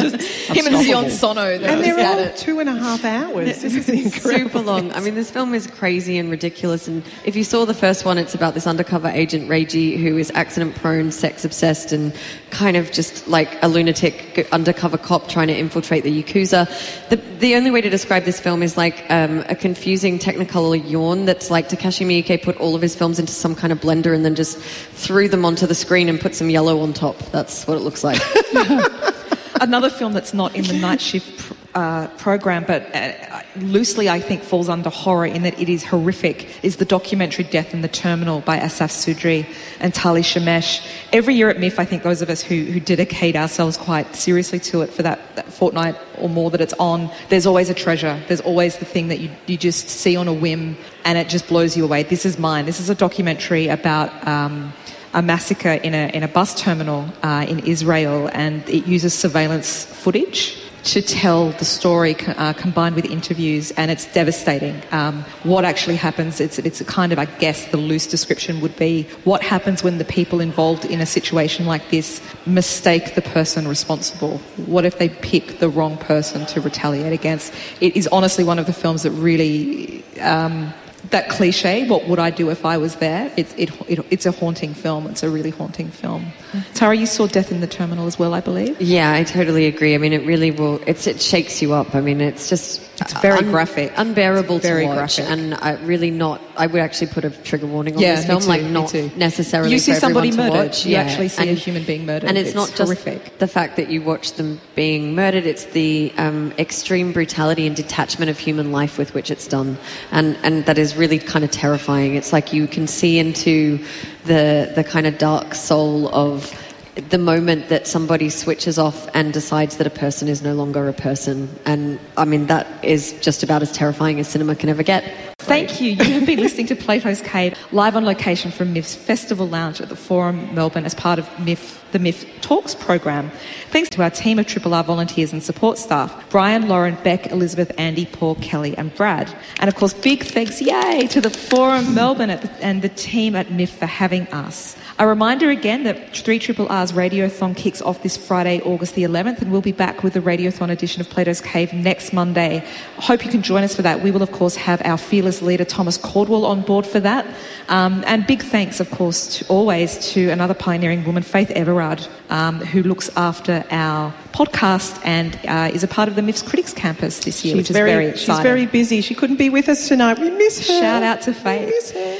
[0.54, 1.58] Him and Sion Sono.
[1.58, 2.36] that And they're at all it.
[2.36, 3.60] two and a half hours.
[3.60, 4.50] This is incredible.
[4.50, 4.92] super long.
[4.92, 6.88] I mean, this film is crazy and ridiculous.
[6.88, 10.30] And if you saw the first one, it's about this undercover agent, Reiji, who is
[10.34, 12.14] accident prone, sex obsessed, and
[12.50, 16.66] kind of just like a lunatic undercover cop trying to infiltrate the Yakuza.
[17.08, 21.24] The, the only way to describe this film is like um, a confusing technicolor yawn
[21.26, 24.24] that's like Takashi Miike put all of his films into some kind of blender and
[24.24, 27.16] then just threw them onto the screen and put some yellow on top.
[27.30, 28.20] That's what it looks like.
[29.60, 34.18] Another film that's not in the night shift pr- uh, program, but uh, loosely I
[34.18, 37.88] think falls under horror in that it is horrific, is the documentary Death in the
[37.88, 39.46] Terminal by Asaf Sudry
[39.78, 40.86] and Tali Shemesh.
[41.12, 44.60] Every year at MIFF, I think those of us who, who dedicate ourselves quite seriously
[44.60, 48.18] to it for that, that fortnight or more that it's on, there's always a treasure.
[48.28, 51.48] There's always the thing that you, you just see on a whim and it just
[51.48, 52.02] blows you away.
[52.02, 52.64] This is mine.
[52.64, 54.26] This is a documentary about.
[54.26, 54.72] Um,
[55.12, 59.84] a massacre in a, in a bus terminal uh, in Israel, and it uses surveillance
[59.84, 64.80] footage to tell the story uh, combined with interviews, and it's devastating.
[64.90, 68.76] Um, what actually happens, it's, it's a kind of, I guess, the loose description would
[68.76, 73.68] be what happens when the people involved in a situation like this mistake the person
[73.68, 74.38] responsible?
[74.56, 77.52] What if they pick the wrong person to retaliate against?
[77.80, 80.04] It is honestly one of the films that really.
[80.20, 80.72] Um,
[81.10, 83.32] that cliche, what would I do if I was there?
[83.36, 85.06] It's, it, it, it's a haunting film.
[85.06, 86.22] It's a really haunting film.
[86.52, 86.72] Mm-hmm.
[86.74, 88.80] Tara, you saw Death in the Terminal as well, I believe.
[88.80, 89.94] Yeah, I totally agree.
[89.94, 90.80] I mean, it really will.
[90.86, 91.94] It's, it shakes you up.
[91.94, 93.92] I mean, it's just It's very graphic.
[93.96, 95.30] unbearable It's very to watch, graphic.
[95.32, 96.40] and I really not.
[96.56, 99.72] I would actually put a trigger warning on Yeah, this film, too, like not necessarily.
[99.72, 100.68] You see for somebody everyone to murdered.
[100.68, 100.84] watch.
[100.86, 102.28] You Yeah, actually see a human being murdered.
[102.28, 103.38] and it's, It's not just horrific.
[103.38, 108.30] the fact that you watch them being murdered; it's the um, extreme brutality and detachment
[108.30, 109.78] of human life with which it's done,
[110.12, 112.16] and and that is really kind of terrifying.
[112.16, 113.78] It's like you can see into
[114.26, 116.52] the the kind of dark soul of
[116.94, 120.92] the moment that somebody switches off and decides that a person is no longer a
[120.92, 121.48] person.
[121.64, 125.04] And I mean, that is just about as terrifying as cinema can ever get.
[125.38, 125.92] Thank you.
[125.92, 129.88] You have been listening to Plato's Cave live on location from MIFF's Festival Lounge at
[129.88, 133.30] the Forum Melbourne as part of MIF, the MIFF Talks program.
[133.70, 137.72] Thanks to our team of Triple R volunteers and support staff Brian, Lauren, Beck, Elizabeth,
[137.78, 139.34] Andy, Paul, Kelly, and Brad.
[139.60, 143.50] And of course, big thanks, yay, to the Forum Melbourne the, and the team at
[143.50, 144.76] MIFF for having us.
[144.98, 149.40] A reminder again that 3 Triple R's Radiothon kicks off this Friday, August the 11th,
[149.40, 152.62] and we'll be back with the Radiothon edition of Plato's Cave next Monday.
[152.96, 154.02] Hope you can join us for that.
[154.02, 157.26] We will, of course, have our fearless leader, Thomas Caldwell, on board for that.
[157.68, 161.50] Um, and big thanks, of course, to, always to another pioneering woman, Faith
[161.80, 166.42] Everard, um, who looks after our podcast and uh, is a part of the MIFS
[166.42, 168.34] Critics Campus this year, which is very, exciting.
[168.34, 169.00] she's very busy.
[169.00, 170.18] She couldn't be with us tonight.
[170.18, 170.80] We miss her.
[170.80, 171.66] Shout out to We Faith.
[171.68, 172.18] miss her.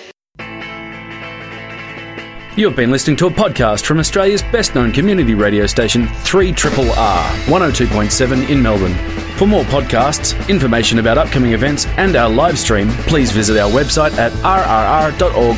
[2.56, 6.54] You've been listening to a podcast from Australia's best known community radio station, 3 R
[6.54, 8.94] 102.7 in Melbourne.
[9.36, 14.12] For more podcasts, information about upcoming events, and our live stream, please visit our website
[14.18, 15.50] at rrr.org.au.